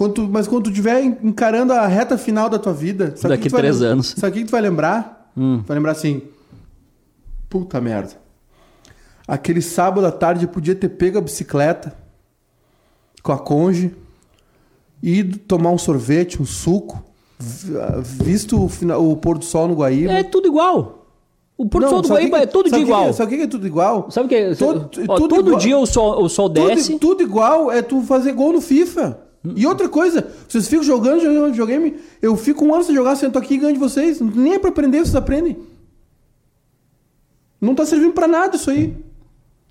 [0.00, 3.12] Quando mas quando tu estiver encarando a reta final da tua vida...
[3.16, 4.14] sabe o Daqui que tu vai três lem- anos.
[4.16, 5.30] Sabe o que tu vai lembrar?
[5.36, 5.58] Hum.
[5.62, 6.22] Tu vai lembrar assim...
[7.50, 8.12] Puta merda.
[9.28, 11.94] Aquele sábado à tarde eu podia ter pego a bicicleta
[13.22, 13.94] com a conge,
[15.02, 17.04] ido tomar um sorvete, um suco,
[17.38, 17.74] vi-
[18.24, 20.12] visto o, fina- o pôr do sol no Guaíba.
[20.12, 21.06] É tudo igual.
[21.58, 23.12] O Porto Não, Sol do Guaíba que- é todo sabe dia que igual.
[23.12, 24.10] Sabe o que é tudo igual?
[24.10, 24.54] Sabe o que é?
[24.54, 25.60] Todo- Ó, tudo todo igual.
[25.60, 26.92] dia o sol, o sol desce.
[26.92, 29.18] Tudo, tudo igual é tu fazer gol no FIFA.
[29.42, 33.38] E outra coisa, vocês ficam jogando, jogando videogame, eu fico um ano sem jogar, sento
[33.38, 34.20] aqui e ganho de vocês.
[34.20, 35.56] Nem é pra aprender, vocês aprendem.
[37.60, 38.96] Não tá servindo pra nada isso aí.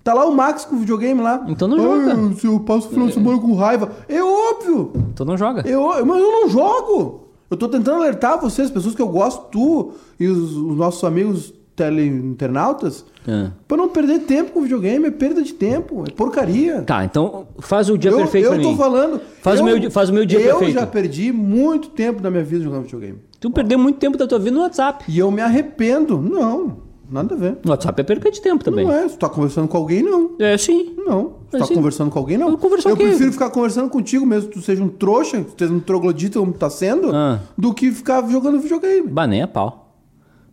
[0.02, 1.44] Tá lá o Max com o videogame lá.
[1.48, 2.34] Então não joga.
[2.36, 3.92] Se eu passo o final de semana com raiva.
[4.08, 4.92] É óbvio.
[5.12, 5.68] Então não joga.
[5.68, 7.28] Eu, mas eu não jogo.
[7.50, 11.02] Eu tô tentando alertar vocês, as pessoas que eu gosto, tu e os, os nossos
[11.04, 13.50] amigos teleinternautas, Ah.
[13.68, 15.06] pra não perder tempo com videogame.
[15.06, 16.82] É perda de tempo, é porcaria.
[16.82, 18.76] Tá, então faz o dia eu perfeito eu pra tô mim.
[18.76, 19.20] falando.
[19.42, 20.74] Faz o eu- meu di- faz o meu dia eu perfeito.
[20.80, 23.18] já perdi muito tempo da minha vida jogando videogame.
[23.38, 25.04] Tu perdeu muito tempo da tua vida no WhatsApp.
[25.08, 26.18] E eu me arrependo.
[26.20, 26.78] Não,
[27.10, 27.56] nada a ver.
[27.64, 28.84] No WhatsApp é perca de tempo também.
[28.86, 29.08] Não é.
[29.08, 30.32] Se tu tá conversando com alguém, não.
[30.38, 30.94] É, sim.
[30.98, 31.20] Não.
[31.22, 31.74] Se tu Mas tá sim.
[31.74, 32.48] conversando com alguém, não.
[32.48, 35.58] Eu eu o prefiro ficar conversando contigo mesmo, que tu seja um trouxa, que tu
[35.58, 37.40] seja um troglodita como tu tá sendo, Ah.
[37.56, 39.08] do que ficar jogando videogame.
[39.08, 39.79] Bah, nem a pau.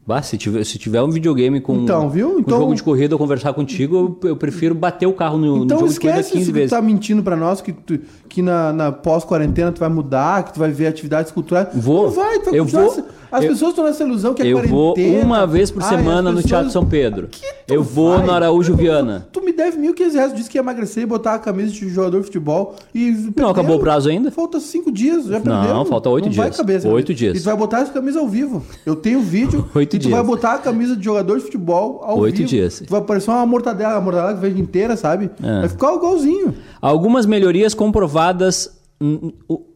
[0.08, 2.36] Bah, se tiver, se tiver um videogame com, Então, viu?
[2.36, 5.58] com Então- jogo de corrida ou conversar contigo, eu, eu prefiro bater o carro no,
[5.58, 6.70] no Então jogo de corrida esquece 15 se tu vezes.
[6.70, 8.00] tá mentindo pra nós que, tu-
[8.30, 11.68] que na, na pós-quarentena tu vai mudar, que tu vai ver atividades culturais.
[11.74, 12.06] Vou.
[12.06, 13.06] Não vai, tu vai Eu vou.
[13.32, 16.30] As Eu- pessoas estão nessa ilusão que é Eu vou uma vez por Ai, semana
[16.30, 17.28] as no pessoas- Teatro São Pedro.
[17.28, 18.26] Tu Eu vou vai?
[18.26, 19.28] no Araújo Viana.
[19.32, 21.90] Tu me deve 1.500 reais, tu disse que ia emagrecer e botar a camisa de
[21.90, 23.32] jogador de futebol e...
[23.36, 24.32] Não acabou o prazo ainda?
[24.32, 25.86] Falta cinco dias, já perdeu.
[25.86, 26.58] falta oito Não vai dias.
[26.58, 27.36] caber essa Oito dias.
[27.38, 28.64] E tu vai botar essa camisa ao vivo.
[28.86, 30.14] Eu tenho vídeo Oito e tu dias.
[30.14, 32.50] vai botar a camisa de jogador de futebol ao Oito vivo.
[32.50, 32.84] dias.
[32.86, 35.30] Tu vai parecer uma mortadela, a mortadela que vem inteira, sabe?
[35.44, 35.60] É.
[35.62, 36.54] Vai ficar igualzinho.
[36.82, 38.70] Algumas melhorias comprovadas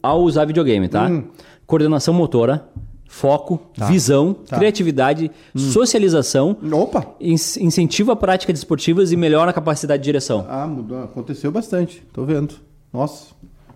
[0.02, 1.08] ao usar videogame, tá?
[1.08, 1.24] Hum.
[1.68, 2.66] Coordenação motora,
[3.14, 3.59] foco,
[3.89, 4.55] visão, Tá.
[4.55, 7.05] criatividade, socialização, Opa!
[7.20, 10.45] ins- incentiva a prática de esportivas e melhora a capacidade de direção.
[10.49, 11.03] Ah, mudou.
[11.03, 12.01] Aconteceu bastante.
[12.14, 12.55] Tô vendo.
[12.91, 13.28] Nossa.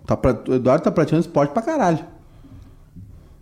[0.07, 0.31] Tá pra...
[0.47, 1.99] O Eduardo tá praticando esporte pra caralho.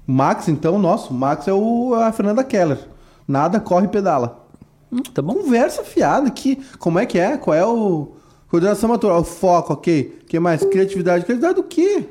[0.08, 1.14] O Max, então, nosso.
[1.14, 1.94] O Max é o...
[1.94, 2.80] a Fernanda Keller.
[3.28, 4.46] Nada, corre e pedala.
[4.92, 5.36] Hum, tá bom?
[5.36, 6.30] Conversa fiada.
[6.32, 6.56] Que...
[6.80, 7.38] Como é que é?
[7.38, 8.14] Qual é o...
[8.50, 9.20] Coordenação motora.
[9.20, 10.22] O foco, ok.
[10.24, 10.64] O que mais?
[10.66, 11.24] Criatividade.
[11.24, 12.08] Criatividade do quê?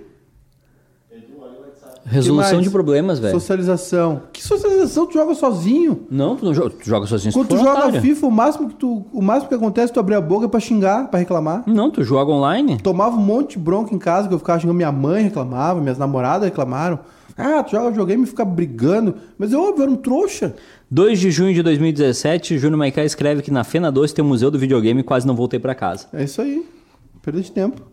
[2.04, 3.32] Resolução de problemas, velho.
[3.32, 4.22] Socialização.
[4.32, 5.06] Que socialização?
[5.06, 6.06] Tu joga sozinho.
[6.10, 8.00] Não, tu, não joga, tu joga sozinho Quando tu joga otário.
[8.00, 9.06] FIFA, o máximo que tu...
[9.12, 11.62] O máximo que acontece é tu abrir a boca pra xingar, pra reclamar.
[11.66, 12.78] Não, tu joga online.
[12.78, 15.98] Tomava um monte de bronca em casa, que eu ficava xingando minha mãe, reclamava, minhas
[15.98, 16.98] namoradas reclamaram.
[17.36, 19.14] Ah, tu joga videogame e fica brigando.
[19.38, 20.54] Mas eu, óbvio, era um trouxa.
[20.90, 24.50] 2 de junho de 2017, Júnior Maiká escreve que na Fena 2 tem o Museu
[24.50, 26.06] do Videogame e quase não voltei pra casa.
[26.12, 26.66] É isso aí.
[27.22, 27.91] Perda de tempo.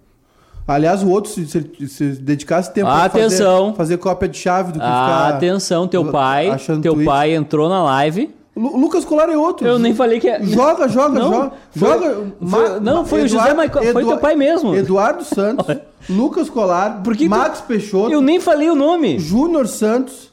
[0.73, 3.67] Aliás, o outro, se, se, se dedicasse tempo Atenção.
[3.67, 5.29] fazer, fazer cópia de chave do que ficar...
[5.35, 7.05] Atenção, teu pai, teu tweet.
[7.05, 8.29] pai entrou na live.
[8.55, 9.65] Lu- Lucas Colar é outro.
[9.65, 10.43] Eu nem falei que é.
[10.43, 11.51] Joga, joga, Não, joga.
[11.71, 12.23] foi- joga.
[12.45, 14.75] foi- não, foi o José Maico- foi teu pai mesmo.
[14.75, 15.65] Eduardo Santos,
[16.09, 19.17] Lucas Colar, Por que tu- Max Peixoto, Eu nem falei o nome.
[19.17, 20.29] Júnior Santos.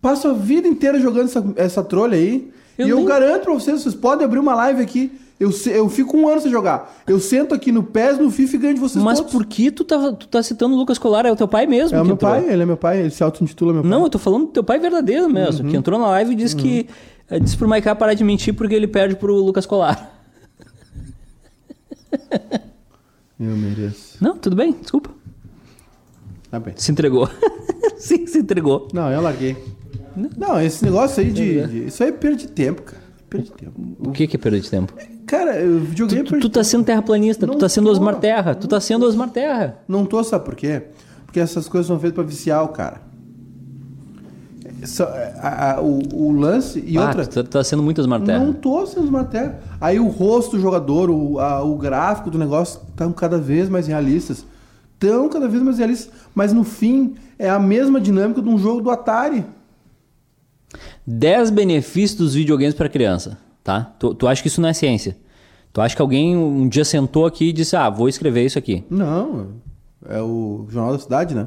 [0.00, 2.50] Passo a vida inteira jogando essa, essa trolha aí.
[2.76, 5.12] Eu e eu nem- garanto pra vocês, vocês podem abrir uma live aqui.
[5.40, 7.00] Eu, eu fico um ano sem jogar.
[7.06, 9.32] Eu sento aqui no PES, no FIFA e ganho de vocês Mas todos.
[9.32, 11.24] por que tu tá, tu tá citando o Lucas Colar?
[11.26, 12.32] É o teu pai mesmo É o meu entrou.
[12.32, 13.90] pai, ele é meu pai, ele se auto-intitula meu pai.
[13.90, 15.70] Não, eu tô falando do teu pai verdadeiro mesmo, Uhum.
[15.70, 16.88] que entrou na live e disse que.
[17.30, 20.12] eh, Disse pro Maiká parar de mentir porque ele perde pro Lucas Colar.
[23.38, 24.16] Eu mereço.
[24.20, 25.10] Não, tudo bem, desculpa.
[26.50, 26.74] Tá bem.
[26.76, 27.28] Se entregou.
[27.98, 28.88] Sim, se entregou.
[28.92, 29.56] Não, eu larguei.
[30.36, 33.02] Não, esse negócio aí de, de- Isso aí é perda de tempo, cara.
[33.30, 33.96] Perda de tempo.
[34.00, 34.92] O que que é perda de tempo?
[35.28, 37.92] Cara, eu videogame é Tu, tu de tá sendo terraplanista, tu tá sendo tô.
[37.92, 39.78] Osmar Terra, tu tá sendo Osmar Terra.
[39.86, 40.82] Não tô, sabe por quê?
[41.26, 43.02] Porque essas coisas são feitas pra viciar o cara.
[44.84, 45.04] Só-
[45.40, 47.26] a- a- o, o lance e ah, outra.
[47.26, 48.38] tu tá, tá sendo muito Osmar Terra.
[48.44, 49.58] Não tô sendo matéria.
[49.80, 53.86] Aí o rosto do jogador, o, a- o gráfico do negócio estão cada vez mais
[53.86, 54.46] realistas.
[54.94, 56.10] Estão cada vez mais realistas.
[56.34, 59.44] Mas no fim, é a mesma dinâmica de um jogo do Atari.
[61.06, 63.38] 10 benefícios dos videogames para criança,
[63.68, 63.94] tá?
[63.98, 65.14] Tu, tu acha que isso não é ciência?
[65.72, 68.82] Tu acha que alguém um dia sentou aqui e disse, ah, vou escrever isso aqui?
[68.88, 69.48] Não,
[70.08, 71.46] é o Jornal da Cidade, né?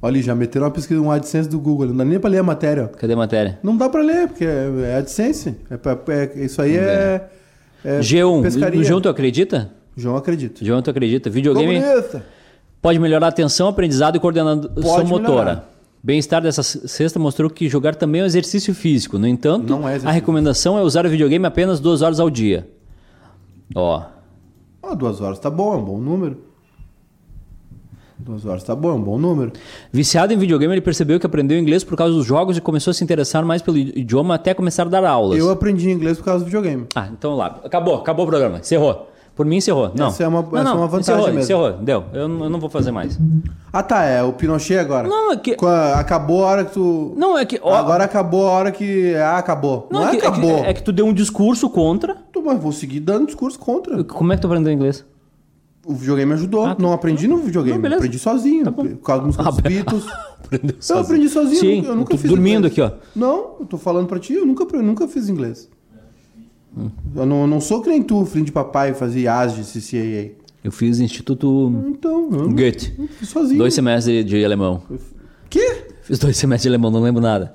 [0.00, 1.88] Olha, já meteram uma pesquisa, um AdSense do Google.
[1.88, 2.86] Não dá nem pra ler a matéria.
[2.86, 3.58] Cadê a matéria?
[3.62, 5.54] Não dá pra ler, porque é, é AdSense.
[5.68, 7.28] É, pra- é- isso aí é,
[7.84, 8.80] é G1, pescaria.
[8.80, 9.70] G1 tu acredita?
[9.96, 10.64] João acredita.
[10.64, 11.28] G1 tu acredita?
[11.28, 12.24] Videogame Comunista.
[12.80, 15.26] pode melhorar a atenção, aprendizado e coordenação Pode motora.
[15.26, 15.70] melhorar.
[16.02, 19.18] Bem-estar dessa sexta mostrou que jogar também é um exercício físico.
[19.18, 22.68] No entanto, é exercício a recomendação é usar o videogame apenas duas horas ao dia.
[23.74, 24.02] Ó,
[24.82, 26.38] Ó, duas horas tá bom, é um bom número.
[28.18, 29.52] Duas horas tá bom, é um bom número.
[29.92, 32.94] Viciado em videogame, ele percebeu que aprendeu inglês por causa dos jogos e começou a
[32.94, 35.38] se interessar mais pelo idioma até começar a dar aulas.
[35.38, 36.86] Eu aprendi inglês por causa do videogame.
[36.94, 37.60] Ah, então lá.
[37.64, 38.58] Acabou, acabou o programa.
[38.58, 39.10] Encerrou.
[39.38, 39.92] Por mim, encerrou.
[39.94, 40.08] Não.
[40.08, 41.40] Essa é uma- não, é não, uma vantagem encerrou, mesmo.
[41.40, 42.04] Encerrou, deu.
[42.12, 43.16] Eu, não- eu não vou fazer mais.
[43.72, 45.06] Ah, tá, é o Pinochet agora.
[45.06, 45.56] Não, é que.
[45.94, 47.14] Acabou a hora que tu.
[47.16, 47.60] Não, é que.
[47.62, 49.14] ó, Agora acabou a hora que.
[49.14, 49.86] Ah, acabou.
[49.92, 50.50] Não, é, que, acabou.
[50.58, 52.16] É que, é que tu deu um discurso contra.
[52.32, 54.02] Tu, Mas vou seguir dando discurso contra.
[54.02, 55.04] Como é que tu aprendeu inglês?
[55.86, 56.66] O videogame me ajudou.
[56.66, 56.82] Ah, tá.
[56.82, 57.88] não aprendi no videogame.
[57.88, 58.64] Não, aprendi sozinho.
[58.64, 60.04] Tá música dos Ah, Beatles.
[60.44, 61.60] Aprendeu Eu aprendi sozinho.
[61.60, 62.72] Sim, eu nunca tô fiz dormindo inglês.
[62.72, 62.90] aqui, ó.
[63.14, 65.68] Não, eu tô falando pra ti, eu nunca, eu nunca fiz inglês.
[67.14, 70.32] Eu não, eu não sou que nem tu, filho de papai, fazia ASD, CCAA.
[70.62, 72.92] Eu fiz Instituto Então, eu Goethe.
[73.18, 73.58] fiz sozinho.
[73.58, 74.82] Dois semestres de alemão.
[75.48, 75.86] Quê?
[76.02, 77.54] Fiz dois semestres de alemão, não lembro nada.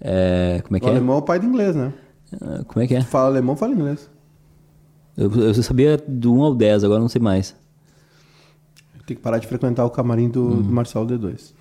[0.00, 0.92] É, como é que O é?
[0.92, 1.92] alemão é o pai do inglês, né?
[2.40, 3.00] Ah, Como é que é?
[3.02, 4.08] Fala alemão, fala inglês.
[5.16, 7.54] Eu, eu sabia do 1 ao 10, agora não sei mais.
[9.06, 11.52] Tem que parar de frequentar o camarim do, do Marcelo D2.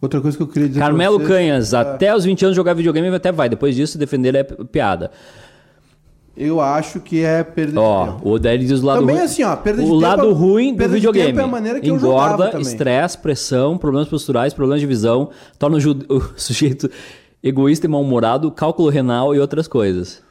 [0.00, 0.80] Outra coisa que eu queria dizer.
[0.80, 3.48] Carmelo vocês- Canhas, até os 20 anos jogar videogame até vai.
[3.48, 5.10] Depois disso, defender é piada.
[6.42, 8.28] Eu acho que é perda de Ó, tempo.
[8.28, 9.24] o Odair diz o lado Também ruim.
[9.26, 11.38] assim, ó, perda de o tempo lado é- ruim do de videogame.
[11.38, 15.28] é a maneira que Engorda, estresse, pressão, problemas posturais, problemas de visão,
[15.58, 15.80] torna o,
[16.16, 16.90] o sujeito
[17.42, 20.22] egoísta e mal-humorado, cálculo renal e outras coisas.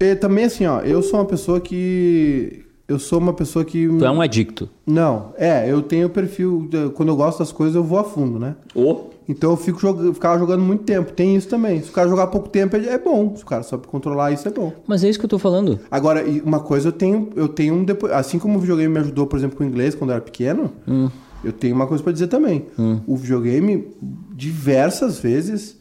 [0.00, 2.64] E também assim, ó, eu sou uma pessoa que...
[2.86, 3.86] Eu sou uma pessoa que...
[3.88, 4.68] Tu é um adicto.
[4.86, 6.66] Não, é, eu tenho perfil...
[6.68, 8.56] de- Quando eu gosto das coisas, eu vou a fundo, né?
[8.74, 11.12] Ou Então eu fico jogando, ficava jogando muito tempo.
[11.12, 11.80] Tem isso também.
[11.82, 13.34] Se o cara jogar pouco tempo, é bom.
[13.36, 14.72] Se o cara sabe controlar isso, é bom.
[14.86, 15.80] Mas é isso que eu tô falando.
[15.90, 19.26] Agora, uma coisa eu tenho, eu tenho um depois, assim como o videogame me ajudou,
[19.26, 21.08] por exemplo, com o inglês quando eu era pequeno, Hum.
[21.42, 22.66] eu tenho uma coisa pra dizer também.
[23.06, 23.88] O videogame
[24.32, 25.78] diversas vezes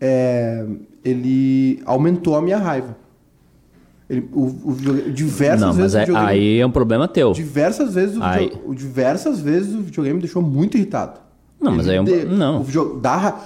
[0.00, 0.66] é,
[1.04, 2.96] ele aumentou a minha raiva.
[4.10, 7.32] Ele, o, o videogame, diversas não, vezes mas é- aí é um problema teu.
[7.32, 11.20] diversas vezes o, Aí- diversas vezes o videogame me deixou muito irritado.
[11.62, 12.60] Não, mas aí é um- de- não.
[12.60, 13.38] O video, dá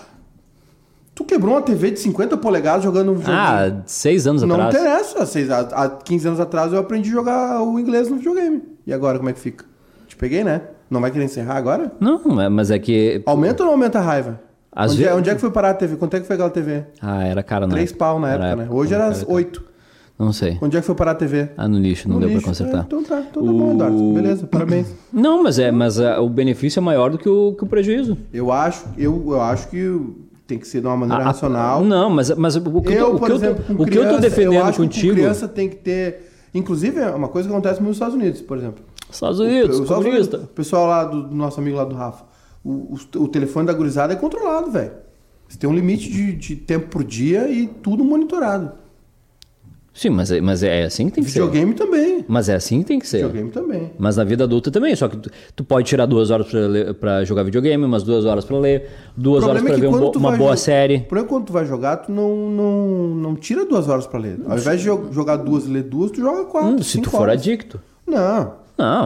[1.14, 3.40] Tu quebrou uma TV de 50 polegadas jogando um videogame.
[3.40, 4.74] Ah, seis anos Não atrás.
[4.74, 5.24] interessa.
[5.24, 8.62] Seis- Há, há 15 anos atrás eu aprendi a jogar o inglês no videogame.
[8.86, 9.64] E agora, como é que fica?
[10.06, 10.60] Te peguei, né?
[10.90, 11.90] Não vai querer encerrar agora?
[11.98, 13.22] Não, é- mas é que.
[13.24, 14.40] Aumenta ou não aumenta a raiva?
[14.70, 15.96] Às onde, é, vezes- onde é que foi parar a TV?
[15.96, 16.84] Quanto é que foi aquela TV?
[17.00, 17.72] Ah, era cara, né?
[17.72, 18.66] Três pau na época, né?
[18.70, 19.64] Hoje era oito.
[20.18, 20.56] Não sei.
[20.62, 21.50] Onde é que foi parar a TV?
[21.58, 22.40] Ah, no lixo, não No deu lixo.
[22.42, 22.78] pra consertar.
[22.78, 24.12] É, então tá, então tá bom, Eduardo.
[24.14, 24.86] Beleza, parabéns.
[25.12, 28.16] Não, mas é, mas é, o benefício é maior do que o, que o prejuízo.
[28.32, 30.00] Eu acho, eu, eu acho que
[30.46, 31.84] tem que ser de uma maneira A- a- racional.
[31.84, 34.08] Não, mas, mas o, que, eu, o que exemplo, eu, tô- o que eu tô
[34.08, 35.08] criança, defendendo eu acho que contigo.
[35.08, 36.30] com criança tem que ter...
[36.54, 38.82] Inclusive, é uma coisa que acontece nos Estados Unidos, por exemplo.
[39.10, 39.82] Estados Unidos, O.
[39.82, 42.24] O pessoal lá do, do nosso amigo lá do Rafa.
[42.64, 44.92] O, o, o telefone da gurizada é controlado, velho.
[45.46, 48.72] Você tem um limite de, de tempo por dia e tudo monitorado.
[49.96, 52.18] Sim, mas é, mas é assim que tem que Videogame também.
[52.18, 52.24] ser.
[52.28, 53.16] Mas é assim que tem que ser.
[53.24, 53.92] Videogame também.
[53.98, 56.92] Mas na vida adulta também, só que tu, tu pode tirar duas horas pra, ler-
[56.94, 60.12] pra jogar videogame, umas duas horas pra ler, duas horas pra é ver um bo-
[60.18, 60.96] uma boa série.
[60.96, 64.06] O problema é que quando tu vai jogar, tu não, não, não tira duas horas
[64.06, 64.38] pra ler.
[64.46, 66.68] Ao invés de jo- jogar duas e ler duas, tu joga quatro.
[66.74, 67.40] Hum, se tu for horas.
[67.40, 67.80] adicto.
[68.06, 68.52] Não.
[68.76, 69.02] Não.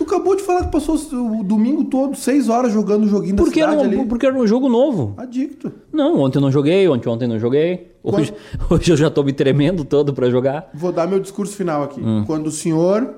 [0.00, 3.42] Tu acabou de falar que passou o domingo todo, seis horas jogando o joguinho da
[3.42, 4.08] Porque era, cidade um, ali.
[4.08, 5.12] porque era um jogo novo.
[5.18, 5.70] Adicto.
[5.92, 7.94] Não, ontem eu não joguei, ontem ontem não joguei.
[8.02, 8.32] Hoje,
[8.70, 10.70] hoje eu já tô me tremendo todo pra jogar.
[10.72, 12.00] Vou dar meu discurso final aqui.
[12.00, 12.24] Hum.
[12.26, 13.14] Quando o senhor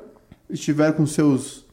[0.51, 1.65] estiver com seus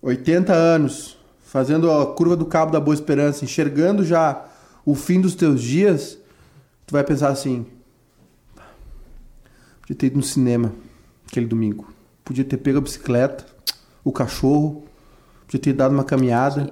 [0.00, 4.44] 80 anos, fazendo a curva do Cabo da Boa Esperança, enxergando já
[4.86, 6.16] o fim dos teus dias,
[6.86, 7.66] tu vai pensar assim:
[9.80, 10.72] podia ter ido no cinema
[11.26, 11.92] aquele domingo.
[12.24, 13.51] Podia ter pego a bicicleta,
[14.04, 14.84] o cachorro,
[15.46, 16.70] podia ter dado uma caminhada,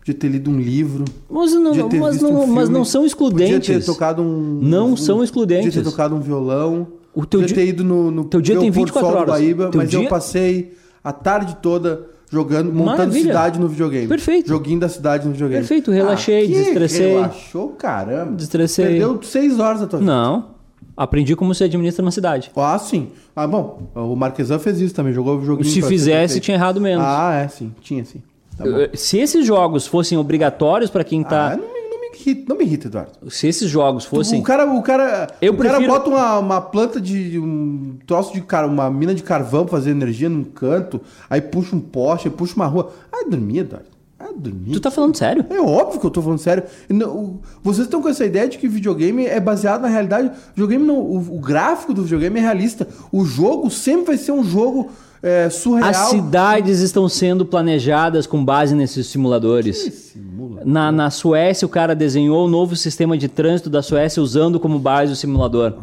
[0.00, 1.04] podia ter lido um livro.
[1.28, 3.84] Mas não, podia ter mas visto não, um mas filme, não são Podia excludentes.
[3.86, 4.58] ter tocado um.
[4.62, 5.66] Não um- são excludentes.
[5.66, 6.86] Podia ter tocado um violão.
[7.14, 9.00] O teu podia dia- ter ido no, no teu dia tem o pôr do 24
[9.00, 9.28] sol do horas.
[9.42, 13.24] Guaíba, Teu mas eu dia- passei a tarde toda jogando, montando Maravilha.
[13.26, 14.06] cidade no videogame.
[14.08, 14.48] Perfeito.
[14.48, 15.60] Joguinho da cidade no videogame.
[15.60, 17.12] Perfeito, relaxei, Ah, desestressei.
[17.14, 18.32] Relaxou, caramba.
[18.32, 18.84] Desestressei.
[18.86, 20.12] Perdeu seis horas da tua vida.
[20.12, 20.55] Não.
[20.96, 22.50] Aprendi como se administra uma cidade.
[22.56, 23.10] Ah, sim.
[23.34, 27.04] Ah, bom, o Marquesan fez isso também, jogou o joguinho Se fizesse, tinha errado menos.
[27.06, 27.72] Ah, é, sim.
[27.82, 28.22] Tinha, sim.
[28.56, 31.50] Tá Se esses jogos fossem obrigatórios pra quem Ah, tá.
[31.50, 33.30] não, me, não, me irrita, não me irrita, Eduardo.
[33.30, 34.40] Se esses jogos fossem.
[34.40, 38.32] O cara, o cara, Eu o cara prefiro- bota uma, uma planta de um troço
[38.32, 38.66] de car...
[38.66, 42.56] uma mina de carvão pra fazer energia num canto, aí puxa um poste, aí puxa
[42.56, 42.90] uma rua.
[43.12, 43.88] Ah, dormir, Eduardo.
[44.18, 44.72] Ah, dormir.
[44.72, 45.44] Tu tá falando sério?
[45.50, 46.64] É óbvio que eu tô falando sério.
[46.88, 50.30] Não- Vocês estão com essa ideia de que videogame é baseado na realidade.
[50.54, 52.88] Videogame não, o, o gráfico do videogame é realista.
[53.12, 54.88] O jogo sempre vai ser um jogo
[55.22, 55.90] é, surreal.
[55.90, 59.76] As cidades estão sendo planejadas com base nesses simuladores.
[60.12, 60.62] Simula.
[60.64, 64.78] Na, na Suécia, o cara desenhou o novo sistema de trânsito da Suécia usando como
[64.78, 65.74] base o simulador.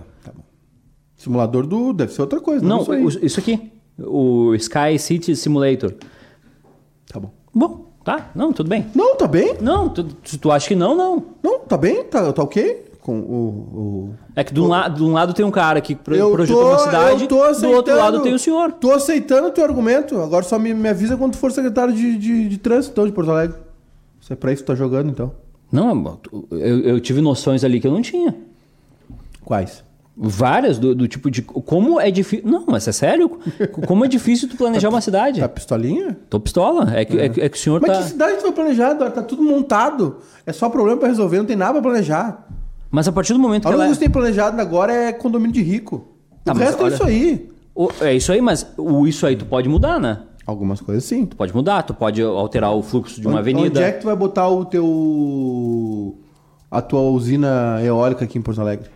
[1.16, 1.94] Simulador do.
[1.94, 2.66] Deve ser outra coisa.
[2.66, 3.06] Não, isso aí.
[3.06, 3.72] o- isso aqui.
[4.00, 5.94] O Sky City Simulator.
[7.12, 7.32] Tá bom.
[7.54, 8.30] Bom, tá.
[8.36, 8.86] Não, tudo bem.
[8.96, 9.56] Não, tá bem.
[9.62, 11.24] Não, tu, se tu acha que não, não.
[11.42, 12.04] Não, tá bem.
[12.04, 12.92] Tá, tá ok.
[13.02, 13.34] Com o.
[13.46, 14.14] o...
[14.36, 16.62] É que de um, la- de um lado tem um cara que pro, Eu projetou
[16.62, 17.38] tô- uma cidade, do
[17.72, 18.72] outro lado tem o senhor.
[18.74, 20.20] Tô aceitando o teu argumento.
[20.22, 23.12] Agora só me, me avisa quando tu for secretário de, de, de trânsito então, de
[23.12, 23.58] Porto Alegre.
[24.22, 25.34] Se é pra isso que tu tá jogando, então.
[25.70, 26.18] Não,
[26.52, 28.34] eu, eu tive noções ali que eu não tinha.
[29.44, 29.84] Quais?
[30.16, 31.42] Várias do, do tipo de.
[31.42, 32.48] Como é difícil.
[32.48, 33.40] Não, mas é sério?
[33.88, 35.40] Como é difícil tu planejar uma cidade?
[35.40, 36.16] Tá pistolinha?
[36.30, 36.92] Tô pistola.
[36.96, 37.30] É que, é.
[37.30, 38.04] que- é que o senhor Mas tá.
[38.04, 38.94] que cidade tu vai planejar?
[38.96, 40.18] Tá tudo montado.
[40.46, 42.48] É só problema pra resolver, não tem nada pra planejar.
[42.92, 43.94] Mas a partir do momento A que única ela.
[43.96, 46.08] que tem planejado agora é condomínio de rico.
[46.46, 47.50] Tá, o mas resto olha- é isso aí.
[47.74, 50.20] O- É isso aí, mas o isso aí tu pode mudar, né?
[50.46, 51.26] Algumas coisas sim.
[51.26, 53.80] Tu pode mudar, tu pode alterar o fluxo de uma Onde- avenida.
[53.80, 56.18] Onde é que tu vai botar o teu.
[56.70, 58.90] a tua usina eólica aqui em Porto Alegre?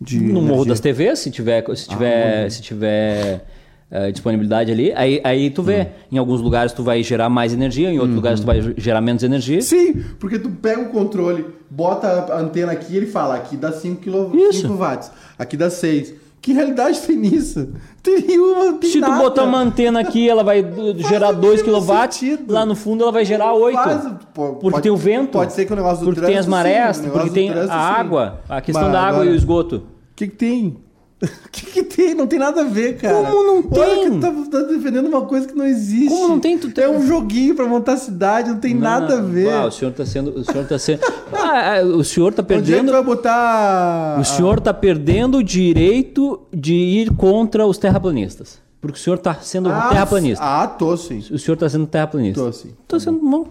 [0.00, 0.68] De No Morro energia?
[0.68, 3.44] das TVs, se tiver, se tiver, se tiver
[3.90, 5.88] eh, disponibilidade ali, aí, aí tu vê.
[6.12, 9.22] Em alguns lugares tu vai gerar mais energia, em outros lugares tu vai gerar menos
[9.22, 9.60] energia.
[9.62, 13.72] Sim, porque tu pega o controle, bota a antena aqui e ele fala, aqui dá
[13.72, 14.62] 5 kW, Isso.
[14.62, 16.25] 5 watts, aqui dá 6.
[16.40, 17.70] Que realidade tem nisso?
[18.02, 19.20] Tem nenhuma, tem Se tu nada.
[19.20, 20.64] botar uma antena aqui, ela vai
[20.98, 23.74] gerar o 2 mínimo kW, lá no fundo ela vai gerar 8.
[23.76, 25.32] Faz, pô, porque pode- tem o vento.
[25.32, 27.72] Pode ser que o negócio do Porque tem as trânsito, marés, sim, porque tem trânsito,
[27.74, 28.00] a sim.
[28.00, 29.76] água, a questão Mas da água agora- e o esgoto.
[29.76, 29.82] O
[30.14, 30.76] que, que tem?
[31.22, 32.14] O que, que tem?
[32.14, 33.30] Não tem nada a ver, cara.
[33.30, 34.04] Como não Olha tem?
[34.04, 36.08] que tu tá, tá defendendo uma coisa que não existe.
[36.10, 36.58] Como não tem?
[36.58, 39.50] Tu tem- É um joguinho pra montar cidade, não tem nada a Não, ver.
[39.50, 40.30] ah, o senhor tá sendo.
[40.38, 41.00] O senhor tá sendo.
[41.32, 42.92] Ah, ah, o senhor tá Onde é que perdendo.
[42.92, 44.18] vai botar...
[44.20, 48.58] O senhor está perdendo o direito de ir contra os terraplanistas.
[48.80, 50.44] Porque o senhor está sendo Ah, terraplanista.
[50.44, 51.18] Ah, tô sim.
[51.30, 52.40] O senhor está sendo terraplanista.
[52.42, 52.70] Tô sim.
[52.86, 53.46] Tô sendo bom.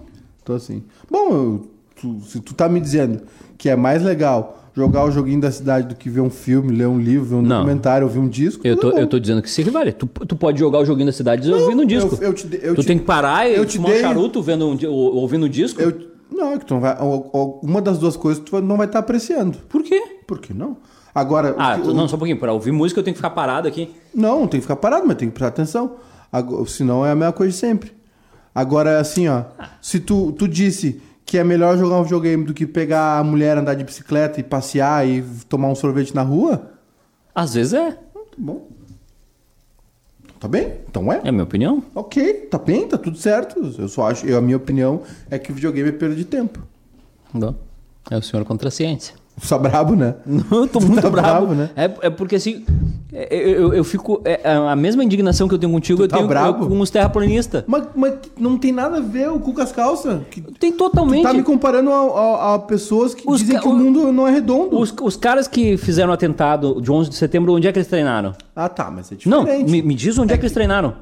[0.46, 0.84] Tô sim.
[1.10, 1.68] Bom, eu-
[2.00, 3.24] tu- se tu tá me dizendo
[3.58, 6.88] que é mais legal jogar o joguinho da cidade do que ver um filme, ler
[6.88, 7.60] um livro, ver um Não.
[7.62, 8.68] documentário, ouvir um disco...
[8.68, 8.98] Eu tô, bom.
[8.98, 9.92] eu tô dizendo que se equivale.
[9.94, 12.16] Tu, tu pode jogar o joguinho da cidade ouvindo um disco.
[12.22, 14.68] eu- eu te eu tu te- tem que parar e fumar um dei- charuto vendo
[14.68, 15.82] um, ouvindo um disco.
[16.30, 16.98] Não, é que tu não vai...
[17.64, 19.58] Uma das duas coisas tu não vai estar apreciando.
[19.70, 20.02] Por quê?
[20.28, 20.78] Por que não?
[21.14, 21.56] Agora...
[21.58, 22.38] Ah, que- não, só um pouquinho.
[22.38, 23.90] Para ouvir música eu tenho que ficar parado aqui.
[24.14, 25.96] Não, não tem que ficar parado, mas tem que prestar atenção.
[26.30, 27.94] Agora, senão é a mesma coisa de sempre.
[28.54, 29.44] Agora, assim, ó.
[29.82, 33.58] Se tu, tu disse que é melhor jogar um videogame do que pegar a mulher,
[33.58, 36.72] andar de bicicleta e passear e tomar um sorvete na rua,
[37.34, 37.92] Às vezes é.
[37.92, 38.00] tá
[38.38, 38.68] bom.
[40.40, 40.74] Tá bem?
[40.90, 41.22] Então é.
[41.24, 41.82] É a minha opinião.
[41.96, 43.60] Ok, tá bem, tá tudo certo.
[43.80, 46.60] Eu só acho, eu, a minha opinião é que o videogame é perda de tempo.
[47.34, 47.56] Não.
[48.12, 49.16] É o senhor contra a ciência.
[49.42, 50.16] Só brabo, né?
[50.26, 51.48] Não, tô muito tá bravo.
[51.48, 51.70] bravo, né?
[51.76, 52.64] É, é porque assim,
[53.32, 54.22] eu, eu, eu fico.
[54.26, 57.64] é a mesma indignação que eu tenho contigo, eu tá tenho eu com os terraplanistas.
[57.68, 60.22] Mas, mas não tem nada a ver o cu com as calças.
[60.30, 61.24] Que, Tem totalmente.
[61.24, 64.28] tá me comparando a, a- a pessoas que Os dizem ca- que o mundo não
[64.28, 64.78] é redondo.
[64.80, 67.88] Os, os caras que fizeram o atentado de 11 de setembro, onde é que eles
[67.88, 68.34] treinaram?
[68.56, 69.72] Ah, tá, mas é Não, diferente.
[69.72, 70.94] me, me diz onde é que eles treinaram.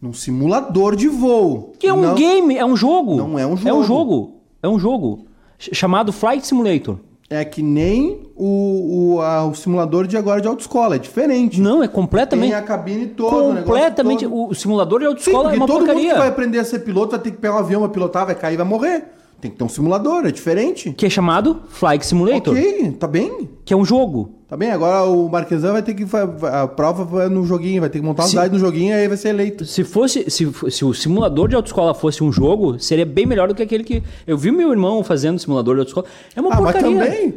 [0.00, 1.72] Num simulador de voo.
[1.78, 3.16] Que é um Não- game, é um jogo.
[3.16, 3.84] Não é um É um jogo.
[3.84, 4.36] jogo.
[4.62, 5.26] É um jogo.
[5.58, 6.98] Ch- Chamado Flight Simulator.
[7.34, 10.96] É que nem o, o, a- o simulador de agora de autoescola.
[10.96, 11.60] É diferente.
[11.60, 12.50] Não, é completamente.
[12.50, 14.24] Tem a cabine toda, o completamente.
[14.24, 14.34] todo.
[14.34, 16.02] O, o simulador de Sim, autoescola porque é uma todo porcaria.
[16.02, 18.26] mundo que vai aprender a ser piloto vai ter que pegar um avião, vai pilotar,
[18.26, 19.04] vai cair, vai morrer.
[19.40, 20.92] Tem que ter um simulador, é diferente.
[20.92, 22.54] Que é chamado Flight Simulator.
[22.56, 23.48] Ok, tá bem.
[23.64, 24.30] Que é um jogo.
[24.52, 26.04] Tá bem, agora o Marquesan vai ter que.
[26.52, 28.28] A prova no joguinho, vai ter que montar Sim.
[28.32, 29.64] cidade no joguinho e aí vai ser eleito.
[29.64, 33.54] Se fosse, se, se o simulador de autoescola fosse um jogo, seria bem melhor do
[33.54, 34.02] que aquele que.
[34.26, 36.06] Eu vi meu irmão fazendo simulador de autoescola.
[36.36, 36.98] É uma Ah, mas porcaria.
[37.02, 37.34] também.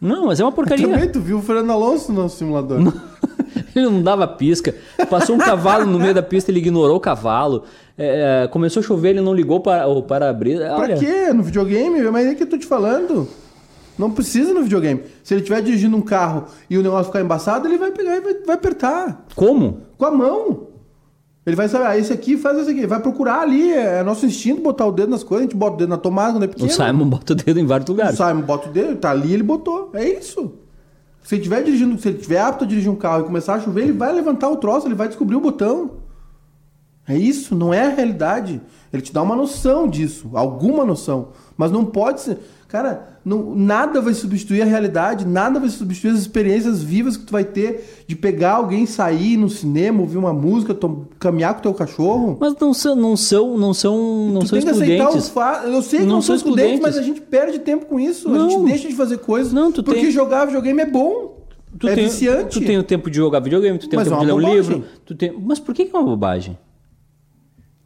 [0.00, 0.88] Não, mas é uma porcaria.
[0.88, 2.80] Também, tu viu o Fernando Alonso no simulador.
[3.76, 4.74] Ele não dava pisca.
[5.10, 7.64] Passou um cavalo no meio da pista, ele ignorou o cavalo.
[7.98, 10.64] É, começou a chover, ele não ligou para o para-brisa.
[10.64, 11.34] Pra Olha, quê?
[11.34, 12.00] No videogame?
[12.10, 13.28] Mas é que eu tô te falando.
[13.98, 15.02] Não precisa no videogame.
[15.22, 18.20] Se ele estiver dirigindo um carro e o negócio ficar embaçado, ele vai pegar e
[18.20, 19.24] vai, vai apertar.
[19.34, 19.82] Como?
[19.96, 20.68] Com a mão.
[21.46, 22.86] Ele vai saber, ah, esse aqui faz esse aqui.
[22.86, 23.70] Vai procurar ali.
[23.72, 25.46] É nosso instinto botar o dedo nas coisas.
[25.46, 26.70] A gente bota o dedo na tomada quando é O pequeno.
[26.70, 28.16] Simon bota o dedo em vários O lugares.
[28.16, 29.90] Simon bota o dedo, tá ali, ele botou.
[29.92, 30.54] É isso.
[31.22, 33.60] Se ele estiver dirigindo, se ele estiver apto a dirigir um carro e começar a
[33.60, 35.92] chover, ele vai levantar o troço, ele vai descobrir o botão.
[37.06, 38.60] É isso, não é a realidade.
[38.92, 41.28] Ele te dá uma noção disso, alguma noção.
[41.56, 42.38] Mas não pode ser.
[42.74, 47.30] Cara, não- nada vai substituir a realidade, nada vai substituir as experiências vivas que tu
[47.30, 50.76] vai ter de pegar alguém, sair no cinema, ouvir uma música,
[51.20, 52.36] caminhar com o teu cachorro.
[52.40, 55.72] Mas não são, não são, não são, não tu são tem que aceitar os excludentes.
[55.72, 56.96] Eu sei que Não não, são excludentes, excludentes.
[56.96, 58.28] mas a gente perde tempo com isso.
[58.28, 58.46] Não.
[58.46, 59.52] A gente deixa de fazer coisas.
[59.52, 61.44] Não, tu porque tem- jogar videogame é bom.
[61.78, 62.58] Tu é tem, viciante.
[62.58, 64.46] Tu tem o tempo de jogar videogame, tu tem Mas o tempo é de ler
[64.50, 64.84] um livro.
[65.06, 65.32] Tu tem...
[65.40, 66.58] Mas por que que é uma bobagem?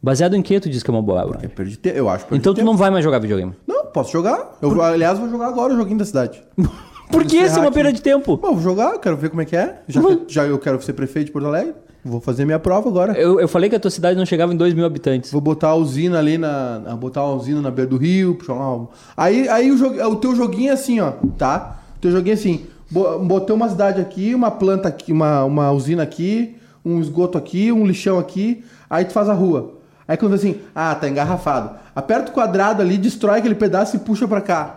[0.01, 1.49] Baseado em que tu diz que é uma É bobagem?
[1.49, 2.65] perder te- Eu acho Então tu tempo.
[2.65, 3.53] não vai mais jogar videogame.
[3.67, 4.57] Não, posso jogar.
[4.61, 6.41] Eu, aliás, vou jogar agora o joguinho da cidade.
[7.11, 8.37] Por que isso é uma perda de tempo?
[8.37, 9.81] Bom, vou jogar, quero ver como é que é.
[9.87, 11.73] Já, que- já eu quero ser prefeito de Porto Alegre.
[12.05, 13.11] Vou fazer minha prova agora.
[13.19, 15.31] Eu, eu falei que a tua cidade não chegava em 2 mil habitantes.
[15.31, 16.79] Vou botar a usina ali na.
[16.97, 18.35] Botar uma usina na beira do rio.
[18.35, 18.87] puxar uma-
[19.17, 21.81] Aí, aí o, jogo, o teu joguinho é assim, ó, tá?
[21.97, 22.65] O teu joguinho é assim.
[22.89, 27.69] bo- Botei uma cidade aqui, uma planta aqui, uma, uma usina aqui, um esgoto aqui,
[27.71, 28.63] um lixão aqui.
[28.89, 29.73] Aí tu faz a rua.
[30.09, 31.69] Aí quando vê assim, ah, tá engarrafado.
[31.95, 34.75] Aperta o quadrado ali, destrói aquele pedaço e puxa pra cá.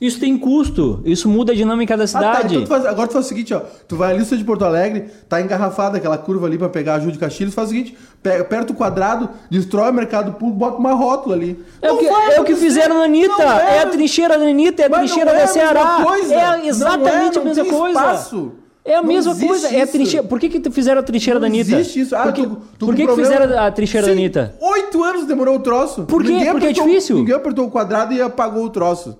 [0.00, 1.00] Isso tem custo.
[1.04, 2.54] Isso muda a dinâmica da Ah, tá, cidade.
[2.54, 3.60] então tu faz- agora tu faz o seguinte, ó.
[3.88, 7.00] Tu vai ali no de Porto Alegre, tá engarrafada aquela curva ali pra pegar a
[7.00, 10.76] Ju de Castilhos, faz o seguinte, pega, aperta o quadrado, destrói o mercado público, bota
[10.78, 11.64] uma rótula ali.
[11.82, 13.36] É o Não que, é o que fizeram na Anitta.
[13.38, 15.60] Não É, a trincheira da Anitta, é a Mas não trincheira é da a mesma
[15.60, 16.04] Ceará.
[16.04, 16.34] coisa.
[16.34, 17.98] É exatamente Não é, a mesma não tem coisa.
[17.98, 18.52] espaço.
[18.86, 19.68] É a Não mesma coisa.
[19.68, 19.92] É a isso.
[19.92, 20.26] trincheira.
[20.26, 21.72] Por que, que tu fizeram a trincheira Não da Anitta?
[21.74, 22.14] existe isso.
[22.14, 24.54] Ah, por que, tu- tu por que, que fizeram a trincheira da Sim, Anitta?
[24.60, 26.04] Oito anos demorou o troço.
[26.04, 26.30] Por quê?
[26.30, 27.16] Ninguém Porque é apertou- difícil.
[27.16, 29.18] Ninguém apertou o quadrado e apagou o troço.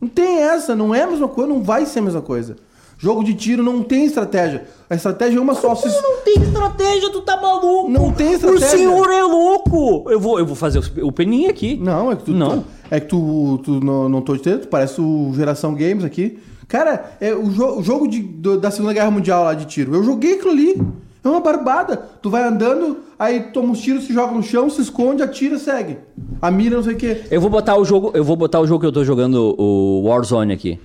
[0.00, 2.56] Não tem essa, não é a mesma coisa, não vai ser a mesma coisa.
[2.98, 4.64] Jogo de tiro não tem estratégia.
[4.88, 5.74] A estratégia é uma só.
[5.74, 7.88] Se- Não tem estratégia, tu tá maluco.
[7.90, 8.66] Não tem estratégia.
[8.66, 10.10] O senhor é louco.
[10.10, 11.76] Eu vou, eu vou fazer o peninho aqui.
[11.80, 12.60] Não, é que tu, Não.
[12.60, 16.38] tu- é que tu, tu não, não tô entendendo, tu parece o Geração Games aqui.
[16.74, 19.94] Cara, é o, jo- o jogo de- do- da Segunda Guerra Mundial lá de tiro.
[19.94, 20.82] Eu joguei aquilo ali.
[21.22, 21.96] É uma barbada.
[22.20, 25.98] Tu vai andando, aí toma uns tiros, se joga no chão, se esconde, atira, segue.
[26.42, 27.20] A mira, não sei o quê.
[27.30, 30.02] Eu vou botar o jogo, eu vou botar o jogo que eu tô jogando, o
[30.08, 30.80] Warzone aqui.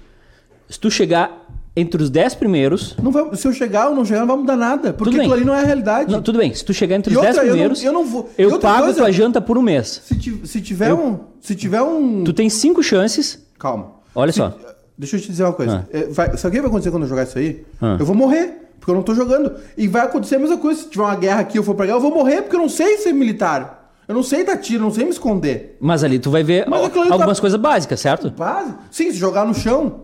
[0.69, 4.19] Se tu chegar entre os 10 primeiros, Não vai- se eu chegar ou não chegar,
[4.19, 4.93] não vai mudar nada.
[4.93, 6.11] Porque aquilo ali não é a realidade.
[6.11, 7.91] não, tudo bem, se tu chegar entre E os 10 outra, eu não- primeiros, eu
[7.93, 10.01] não vou- eu pago coisa- tua janta por um mês.
[10.05, 11.17] Se, ti- se tiver um.
[11.41, 12.23] Se tiver um.
[12.23, 13.43] Tu tem cinco chances.
[13.57, 13.97] Calma.
[14.15, 14.53] Olha Se- só.
[14.99, 15.87] Deixa eu te dizer uma coisa.
[15.91, 15.97] Ah.
[15.97, 17.65] É, vai- sabe o que vai acontecer quando eu jogar isso aí?
[17.81, 17.95] Ah.
[17.97, 18.67] Eu vou morrer.
[18.79, 19.53] Porque eu não tô jogando.
[19.77, 20.81] E vai acontecer a mesma coisa.
[20.81, 22.67] Se tiver uma guerra aqui eu for pra guerra, eu vou morrer porque eu não
[22.69, 23.93] sei ser militar.
[24.07, 25.77] Eu não sei dar tiro, não sei me esconder.
[25.79, 28.29] Mas ali tu vai ver al- ali algumas tá- coisas básicas, certo?
[28.31, 28.73] Base.
[28.91, 30.01] Sim, se jogar no chão.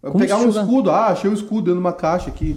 [0.00, 0.60] Como pegar um jogar?
[0.62, 0.90] escudo.
[0.92, 2.56] Ah, achei um escudo dentro de uma caixa aqui.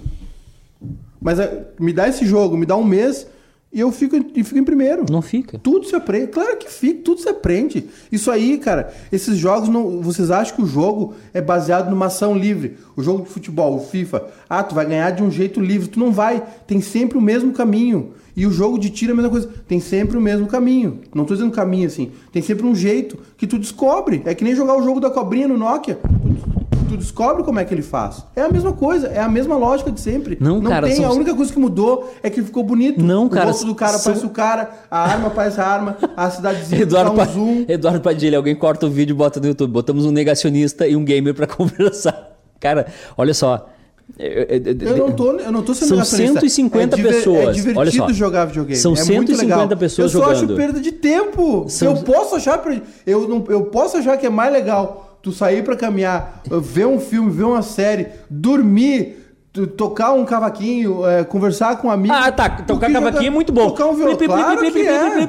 [1.20, 3.26] Mas é, me dá esse jogo, me dá um mês
[3.72, 5.06] e eu fico, e fico em primeiro.
[5.10, 5.58] Não fica.
[5.58, 6.26] Tudo se aprende.
[6.26, 7.88] Claro que fica, tudo se aprende.
[8.10, 10.02] Isso aí, cara, esses jogos não.
[10.02, 12.76] Vocês acham que o jogo é baseado numa ação livre?
[12.94, 14.26] O jogo de futebol, o FIFA.
[14.46, 15.88] Ah, tu vai ganhar de um jeito livre.
[15.88, 16.42] Tu não vai.
[16.66, 18.12] Tem sempre o mesmo caminho.
[18.34, 19.48] E o jogo de tiro é a mesma coisa.
[19.68, 21.00] Tem sempre o mesmo caminho.
[21.14, 22.12] Não tô dizendo caminho assim.
[22.32, 24.22] Tem sempre um jeito que tu descobre.
[24.24, 25.98] É que nem jogar o jogo da cobrinha no Nokia.
[26.02, 28.24] Tu, tu descobre como é que ele faz.
[28.34, 29.08] É a mesma coisa.
[29.08, 30.38] É a mesma lógica de sempre.
[30.40, 30.96] Não, cara, tem.
[30.96, 33.02] são- A única coisa que mudou é que ficou bonito.
[33.04, 35.96] Não, o cara, rosto do cara são- parece o cara, a arma parece a arma,
[36.16, 37.64] a cidadezinha Eduardo, dá um Pa- zoom.
[37.68, 39.70] Eduardo Padilha, alguém corta o vídeo e bota no YouTube.
[39.72, 42.30] Botamos um negacionista e um gamer pra conversar.
[42.58, 43.68] Cara, olha só.
[44.18, 44.46] Eu,
[44.90, 46.40] Eu não tô, eu não tô sendo São negacionista.
[46.40, 47.38] 150 é diver- pessoas.
[47.38, 48.12] É Olha divertido só.
[48.12, 48.76] jogar videogame.
[48.76, 49.76] São é muito 150 legal.
[49.78, 50.44] pessoas eu só jogando.
[50.44, 51.64] acho perda de tempo.
[51.68, 52.58] São- Eu posso achar
[53.06, 56.98] eu não eu posso achar que é mais legal tu sair pra caminhar, ver um
[57.00, 59.18] filme, ver uma série, dormir,
[59.76, 62.12] tocar um cavaquinho, é, conversar com um amigo.
[62.14, 62.48] Ah, tá.
[62.50, 63.68] Tocar cavaquinho é muito bom.
[63.68, 64.16] Tocar um violão.
[64.16, 65.20] Claro que é.
[65.20, 65.26] É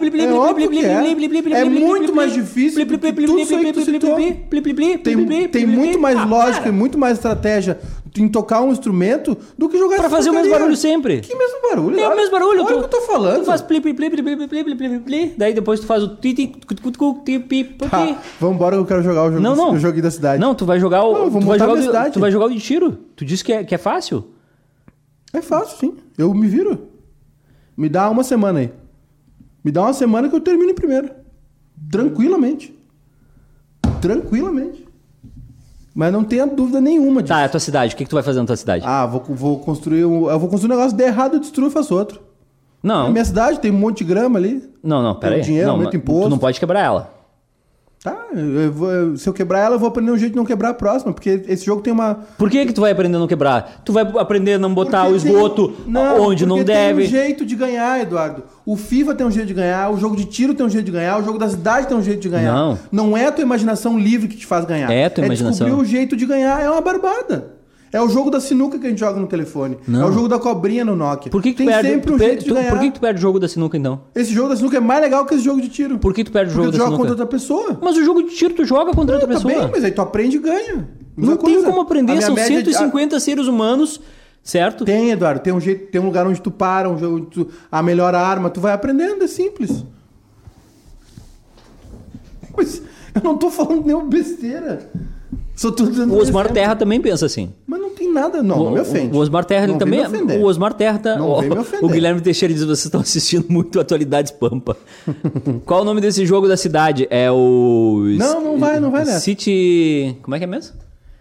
[0.86, 1.62] é.
[1.62, 4.16] É muito mais difícil tudo isso aí que tu citou.
[4.16, 6.70] Tem, tem muito mais lógica para.
[6.70, 7.78] e muito mais estratégia
[8.18, 11.22] em tocar um instrumento do que jogar Pra fazer o mesmo barulho sempre.
[11.22, 12.00] Que mesmo barulho?
[12.00, 12.64] É o mesmo barulho.
[12.64, 13.40] Olha o que eu tô falando.
[13.40, 16.16] Tu faz pli, pli, pli, pli, pli, pli, pli, pli, daí depois tu faz o
[16.16, 19.42] ti, ti, cu, cu, ti, pi, pi, Tá, embora que eu quero jogar o jogo,
[19.42, 19.72] Não, não.
[19.74, 20.40] o joguinho da cidade.
[20.40, 21.14] Não, tu vai jogar o.
[21.14, 22.98] Não, tu, vai jogar o tu vai jogar o de tiro.
[23.16, 24.26] Tu disse que é, que é fácil.
[25.32, 25.96] É fácil, sim.
[26.18, 26.88] Eu me viro.
[27.76, 28.72] Me dá uma semana aí.
[29.64, 31.10] Me dá uma semana que eu termino em primeiro.
[31.90, 32.78] Tranquilamente.
[34.00, 34.83] Tranquilamente.
[35.94, 37.34] Mas não tenha dúvida nenhuma disso.
[37.34, 37.94] Tá, é a tua cidade.
[37.94, 38.84] O que, que tu vai fazer na tua cidade?
[38.86, 40.30] Ah, vou, vou construir um.
[40.30, 42.20] Eu vou construir um negócio, der errado, eu destruo e faço outro.
[42.82, 43.04] Não.
[43.04, 44.70] Na minha cidade tem um monte de grama ali.
[44.84, 45.42] Não, não, pera aí.
[45.42, 46.24] dinheiro, não, mas imposto.
[46.24, 47.14] Tu não pode quebrar ela.
[48.04, 50.70] Tá, eu vou- se eu quebrar ela, eu vou aprender um jeito de não quebrar
[50.72, 52.16] a próxima, porque esse jogo tem uma.
[52.38, 53.82] Por que que tu vai aprender a não quebrar?
[53.86, 57.04] Tu vai aprender a não botar Porque o esgoto tem- onde não deve.
[57.04, 58.44] Tem um jeito de ganhar, Eduardo.
[58.66, 60.92] O FIFA tem um jeito de ganhar, o jogo de tiro tem um jeito de
[60.92, 62.52] ganhar, o jogo da cidade tem um jeito de ganhar.
[62.54, 62.80] Não.
[62.92, 64.92] Não é a tua imaginação livre que te faz ganhar.
[64.92, 65.66] É a tua imaginação.
[65.66, 67.54] É descobrir o jeito de ganhar, é uma barbada.
[67.94, 69.78] É o jogo da sinuca que a gente joga no telefone.
[69.88, 70.02] Não.
[70.02, 71.32] É o jogo da cobrinha no Nokia.
[71.32, 72.70] Por que, que tu tem perde, sempre um tu jeito de tu- ganhar.
[72.72, 74.02] Por que, que tu perde o jogo da sinuca então?
[74.16, 76.00] Esse jogo da sinuca é mais legal que esse jogo de tiro.
[76.00, 77.10] Por que tu perde o Porque jogo tu da joga sinuca?
[77.10, 77.80] contra outra pessoa.
[77.82, 79.54] Mas o jogo de tiro tu joga contra outra Tá pessoa.
[79.54, 80.76] bem, mas aí tu aprende e ganha.
[81.16, 81.68] Não Mesma tem coisa.
[81.70, 84.02] como aprender, são média de- 150 seres humanos,
[84.42, 84.84] certo?
[84.86, 85.40] Tem, Eduardo.
[85.42, 88.16] Tem um jeito, tem um lugar onde tu para, um jogo, onde tu- a melhor
[88.16, 89.86] arma, tu vai aprendendo, é simples.
[92.58, 92.82] Mas
[93.14, 94.90] eu não tô falando nenhuma besteira.
[95.56, 96.54] Só tô dando O Osmar exemplo.
[96.56, 97.54] Terra também pensa assim.
[98.14, 99.16] Mas não nada, não, me ofende.
[99.16, 100.06] O Osmar Terra Não também.
[100.06, 100.40] ofender.
[100.40, 101.16] O Osmar Terra tá.
[101.18, 101.84] Não ó, vem me ofender.
[101.84, 104.78] o Guilherme Teixeira diz: vocês estão assistindo muito Atualidades Pampa.
[105.66, 107.08] Qual o nome desse jogo da cidade?
[107.10, 108.04] É o.
[108.18, 109.20] Não, não vai, não vai nessa.
[109.20, 110.16] City.
[110.22, 110.76] Como é que é mesmo?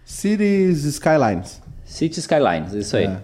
[0.05, 1.61] Cities Skylines.
[1.85, 3.05] City Skylines, isso aí.
[3.05, 3.17] É.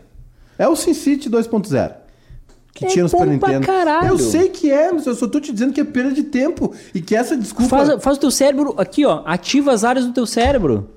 [0.60, 1.92] É o SimCity 2.0.
[2.74, 3.66] Que É tinha no Super Nintendo.
[3.66, 4.10] caralho.
[4.10, 6.74] Eu sei que é, mas eu só tô te dizendo que é perda de tempo.
[6.94, 7.70] E que essa desculpa.
[7.70, 9.22] Faz, faz o teu cérebro aqui, ó.
[9.26, 10.90] Ativa as áreas do teu cérebro.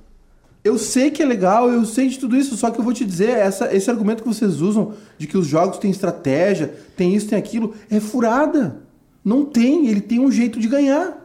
[0.64, 3.04] Eu sei que é legal, eu sei de tudo isso, só que eu vou te
[3.04, 7.26] dizer, essa, esse argumento que vocês usam de que os jogos têm estratégia, tem isso,
[7.28, 8.76] tem aquilo, é furada.
[9.24, 11.18] Não tem, ele tem um jeito de ganhar.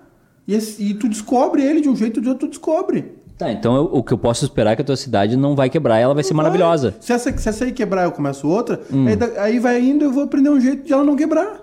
[0.48, 3.12] E, esse- e tu descobre ele de um jeito ou de outro, tu descobre.
[3.38, 5.70] Tá, então eu- o que eu posso esperar é que a tua cidade não vai
[5.70, 6.96] quebrar, ela vai ser maravilhosa.
[7.00, 9.06] Se essa, se essa aí quebrar, eu começo outra, Hum.
[9.08, 11.62] aí, aí vai indo, eu vou aprender um jeito de ela não quebrar.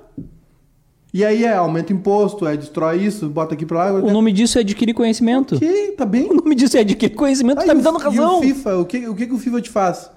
[1.14, 4.00] E aí é, aumenta imposto, aí destrói isso, bota aqui pra lá.
[4.00, 5.54] O nome disso é adquirir conhecimento.
[5.54, 6.26] Ok, tá bem.
[6.28, 8.40] O nome disso é adquirir conhecimento, Ah, tá e me dando E razão.
[8.40, 10.10] o FIFA, o que, o que que o FIFA te faz?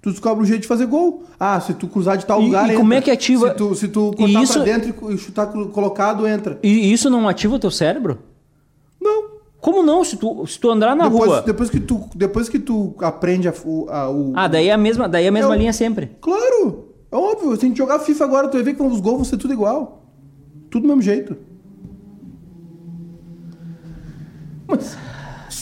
[0.00, 1.24] Tu descobre um jeito de fazer gol.
[1.40, 2.98] Ah, se tu cruzar de tal E- lugar, e como entra.
[2.98, 5.68] é que ativa- Se tu, se tu E cortar isso- pra dentro e chutar colo-
[5.70, 6.56] colocado, entra.
[6.62, 8.18] E isso não ativa o teu cérebro?
[9.00, 9.24] Não.
[9.60, 10.04] Como não?
[10.04, 11.42] Se tu, se tu andar na depois, rua.
[11.42, 14.78] depois, que tu, depois que tu aprende a, o, a- o- Ah, daí é a
[14.78, 16.10] mesma, daí é a mesma É linha sempre.
[16.20, 16.90] Claro!
[17.10, 17.56] É óbvio.
[17.56, 19.52] Se a gente jogar FIFA agora, tu vai ver que os gols vão ser tudo
[19.52, 20.03] igual.
[20.74, 21.36] Tudo do mesmo jeito.
[24.66, 24.96] Mas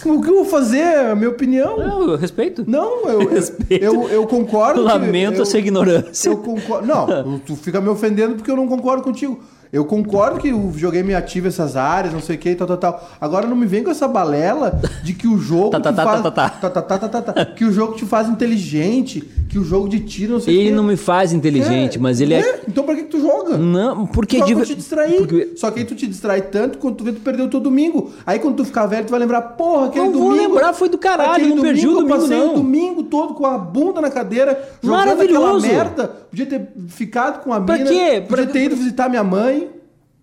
[0.06, 0.78] o que eu vou fazer?
[0.78, 1.76] É a minha opinião.
[1.76, 2.64] Não, eu respeito.
[2.66, 3.84] Não, eu, eu, Respeito.
[3.84, 4.80] eu, eu concordo.
[4.80, 6.30] que- Lamento eu, a sua ignorância.
[6.30, 6.86] Eu concordo.
[6.86, 9.38] Não, tu fica me ofendendo porque eu não concordo contigo.
[9.72, 13.08] Eu concordo que o videogame ativa essas áreas, não sei o que, tal, tal, tal.
[13.18, 16.22] Agora não me vem com essa balela de que o jogo Tá, tá, tá, faz...
[16.22, 17.44] tá, tá, tá, tá, tá, tá.
[17.46, 20.68] Que o jogo te faz inteligente, que o jogo de tiro, não sei o Ele
[20.68, 20.74] quê.
[20.76, 22.60] não me faz inteligente, mas ele é.
[22.68, 23.56] Então pra que, que tu joga?
[23.56, 25.16] Não, porque Joga diver- pra te distrair.
[25.16, 27.58] Porque- Só que aí tu te distrai tanto quando tu vê tu perdeu o teu
[27.60, 28.12] domingo.
[28.26, 30.52] Aí quando tu ficar velho, tu vai lembrar, porra, aquele Não vou domingo.
[30.54, 32.50] lembrar, foi do caralho, não perdi o eu domingo, passei não.
[32.52, 35.46] o domingo todo com a bunda na cadeira, jogando Maravilhoso.
[35.66, 36.21] aquela merda.
[36.32, 37.90] Podia ter ficado com a Pra mina.
[37.90, 38.24] quê?
[38.26, 39.68] Podia Pra- ter ido visitar minha mãe.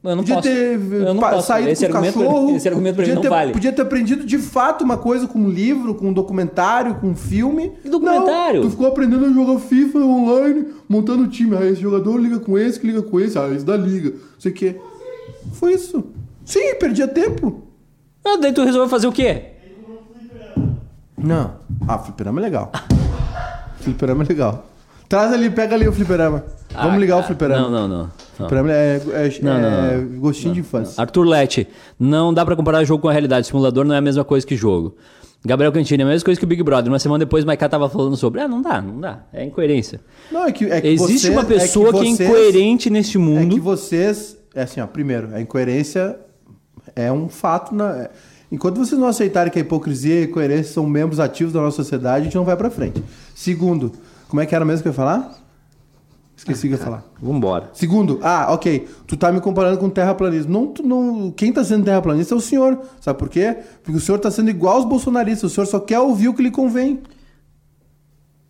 [0.01, 0.47] Eu não podia posso.
[0.47, 1.45] ter Eu não posso.
[1.47, 2.55] saído Esse com argumento, cachorros.
[2.55, 3.51] esse argumento pra mim podia não ter, vale.
[3.51, 7.16] Podia ter aprendido de fato uma coisa com um livro, com um documentário, com um
[7.16, 7.74] filme.
[7.84, 8.62] Que documentário?
[8.62, 11.55] Não, tu ficou aprendendo a jogar FIFA online, montando time.
[11.55, 13.38] Aí esse jogador liga com esse, que liga com esse.
[13.38, 14.10] Ah, esse da liga.
[14.10, 14.76] Não sei o quê.
[15.53, 16.03] Foi isso.
[16.43, 17.62] Sim, perdia tempo.
[18.26, 19.43] Ah, daí tu resolveu fazer o quê?
[21.18, 21.55] Não.
[21.88, 22.72] Ah, fliperama é legal.
[23.82, 24.66] fliperama é legal.
[25.10, 26.43] Traz ali, pega ali o fliperama.
[26.72, 27.70] Vamos Ah, ligar o cara, fliperama.
[27.70, 28.12] Não, não, não.
[28.38, 30.20] Fliperama é, é, Não, não, é não.
[30.20, 31.01] gostinho de infância.
[31.01, 31.68] Arthur Lete,
[31.99, 33.47] não dá pra comparar jogo com a realidade.
[33.47, 34.95] Simulador não é a mesma coisa que jogo.
[35.43, 36.91] Gabriel Cantini, é a mesma coisa que o Big Brother.
[36.91, 38.39] Uma semana depois, Maiká tava falando sobre.
[38.41, 39.24] Ah, não dá, não dá.
[39.34, 39.99] É incoerência.
[40.32, 43.20] Não, é que, é que Existe você- uma pessoa que, vocês- é incoerente neste É
[43.20, 43.55] mundo.
[43.55, 44.38] que vocês.
[44.53, 44.86] É assim, ó.
[44.86, 46.18] Primeiro, a incoerência
[46.95, 47.74] é um fato.
[47.74, 48.10] Na, é-
[48.51, 51.78] enquanto vocês não aceitarem que a hipocrisia e a incoerência são membros ativos da nossa
[51.78, 53.01] sociedade, a gente não vai pra frente.
[53.34, 53.93] Segundo,
[54.30, 55.36] como é que era mesmo que eu ia falar?
[56.38, 57.03] Esqueci o que eu ia falar.
[57.19, 57.71] Vambora.
[57.73, 60.53] Segundo, ah, ok, tu tá me comparando com terraplanismo.
[60.53, 62.80] Não, tu não, quem tá sendo terraplanista é o senhor.
[63.01, 63.57] Sabe por quê?
[63.84, 65.51] Porque o senhor tá sendo igual aos bolsonaristas.
[65.51, 67.01] O senhor só quer ouvir o que lhe convém.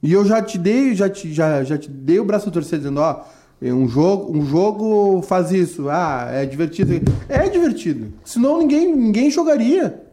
[0.03, 2.79] E eu já te dei, já te, já, já te dei o braço a torcer
[2.79, 3.23] dizendo, ó,
[3.61, 5.89] um jogo, um jogo faz isso.
[5.89, 7.11] Ah, é divertido.
[7.29, 8.13] É divertido.
[8.25, 10.08] Senão ninguém, ninguém jogaria.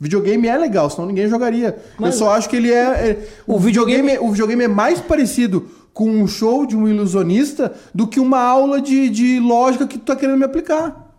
[0.00, 1.76] Videogame é legal, senão ninguém jogaria.
[1.98, 3.10] Mas- eu só acho que ele é.
[3.10, 6.88] é- o, O videogame, videogame- o videogame é mais parecido com um show de um
[6.88, 11.12] ilusionista do que uma aula de, de lógica que tu tá querendo me aplicar.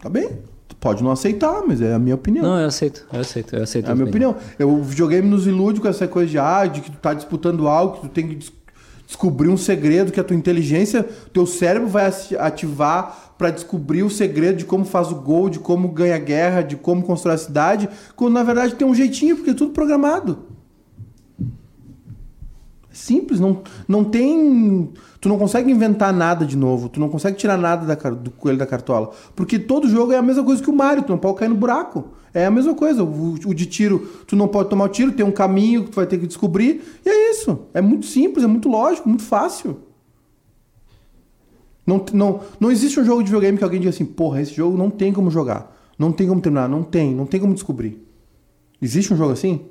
[0.00, 0.30] Tá bem?
[0.66, 2.42] Tu pode não aceitar, mas é a minha opinião.
[2.44, 3.88] Não, eu aceito, eu aceito, eu aceito.
[3.88, 4.34] É a minha opinião.
[4.58, 7.68] Eu, o videogame nos ilude com essa coisa de, ah, de que tu tá disputando
[7.68, 8.34] algo, que tu tem que
[9.12, 14.10] descobrir um segredo, que a tua inteligência, teu cérebro vai ati- ativar pra descobrir o
[14.10, 17.38] segredo de como faz o gol, de como ganha a guerra, de como constrói a
[17.38, 20.38] cidade, quando na verdade tem um jeitinho, porque é tudo programado.
[22.92, 24.90] Simples, não, não tem.
[25.20, 28.58] Tu não consegue inventar nada de novo, tu não consegue tirar nada da, do coelho
[28.58, 29.10] da cartola.
[29.34, 31.54] Porque todo jogo é a mesma coisa que o Mario, tu não pode cair no
[31.54, 32.10] buraco.
[32.34, 33.02] É a mesma coisa.
[33.02, 35.96] O, o de tiro, tu não pode tomar o tiro, tem um caminho que tu
[35.96, 36.82] vai ter que descobrir.
[37.04, 37.66] E é isso.
[37.72, 39.78] É muito simples, é muito lógico, muito fácil.
[41.86, 44.76] Não, não, não existe um jogo de videogame que alguém diga assim, porra, esse jogo
[44.76, 45.76] não tem como jogar.
[45.98, 46.68] Não tem como terminar.
[46.68, 48.06] Não tem, não tem como descobrir.
[48.80, 49.62] Existe um jogo assim?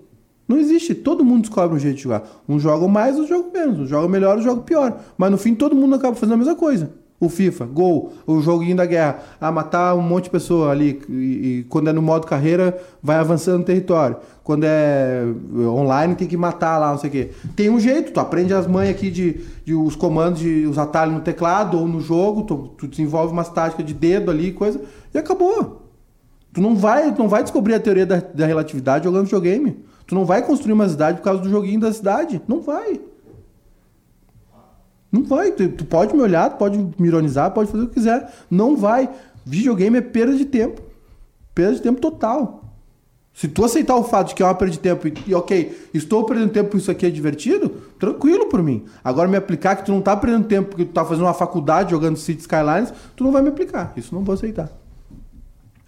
[0.47, 0.93] Não existe.
[0.93, 2.23] Todo mundo descobre um jeito de jogar.
[2.47, 3.79] Uns jogam mais, outros jogam menos.
[3.79, 4.99] Uns jogam melhor, outros jogam pior.
[5.17, 6.91] Mas no fim todo mundo acaba fazendo a mesma coisa.
[7.21, 9.19] O FIFA, Gol, o joguinho da guerra.
[9.39, 10.99] Ah, matar um monte de pessoa ali.
[11.07, 14.17] E, e quando é no modo carreira, vai avançando no território.
[14.43, 15.23] Quando é
[15.55, 17.29] online, tem que matar lá, não sei o quê.
[17.55, 21.13] Tem um jeito, tu aprende as manhas aqui de, de os comandos, de, os atalhos
[21.13, 24.81] no teclado ou no jogo, tu, tu desenvolve umas táticas de dedo ali, coisa,
[25.13, 25.91] e acabou.
[26.51, 29.77] Tu não vai, tu não vai descobrir a teoria da, da relatividade jogando videogame.
[30.05, 32.41] Tu não vai construir uma cidade por causa do joguinho da cidade.
[32.47, 32.99] Não vai.
[35.11, 35.51] Não vai.
[35.51, 38.33] Tu, tu pode me olhar, pode me ironizar, pode fazer o que quiser.
[38.49, 39.09] Não vai.
[39.45, 40.81] Videogame é perda de tempo.
[41.53, 42.61] Perda de tempo total.
[43.33, 45.89] Se tu aceitar o fato de que é uma perda de tempo e, e, ok,
[45.93, 48.85] estou perdendo tempo isso aqui é divertido, tranquilo por mim.
[49.03, 51.91] Agora me aplicar que tu não tá perdendo tempo porque tu tá fazendo uma faculdade
[51.91, 53.93] jogando City Skylines, tu não vai me aplicar.
[53.95, 54.69] Isso não vou aceitar.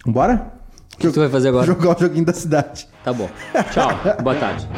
[0.06, 0.53] Bora?
[0.94, 1.66] O que você vai fazer agora?
[1.66, 2.88] Jogar o joguinho da cidade.
[3.04, 3.28] Tá bom.
[3.72, 3.90] Tchau.
[4.22, 4.68] Boa tarde.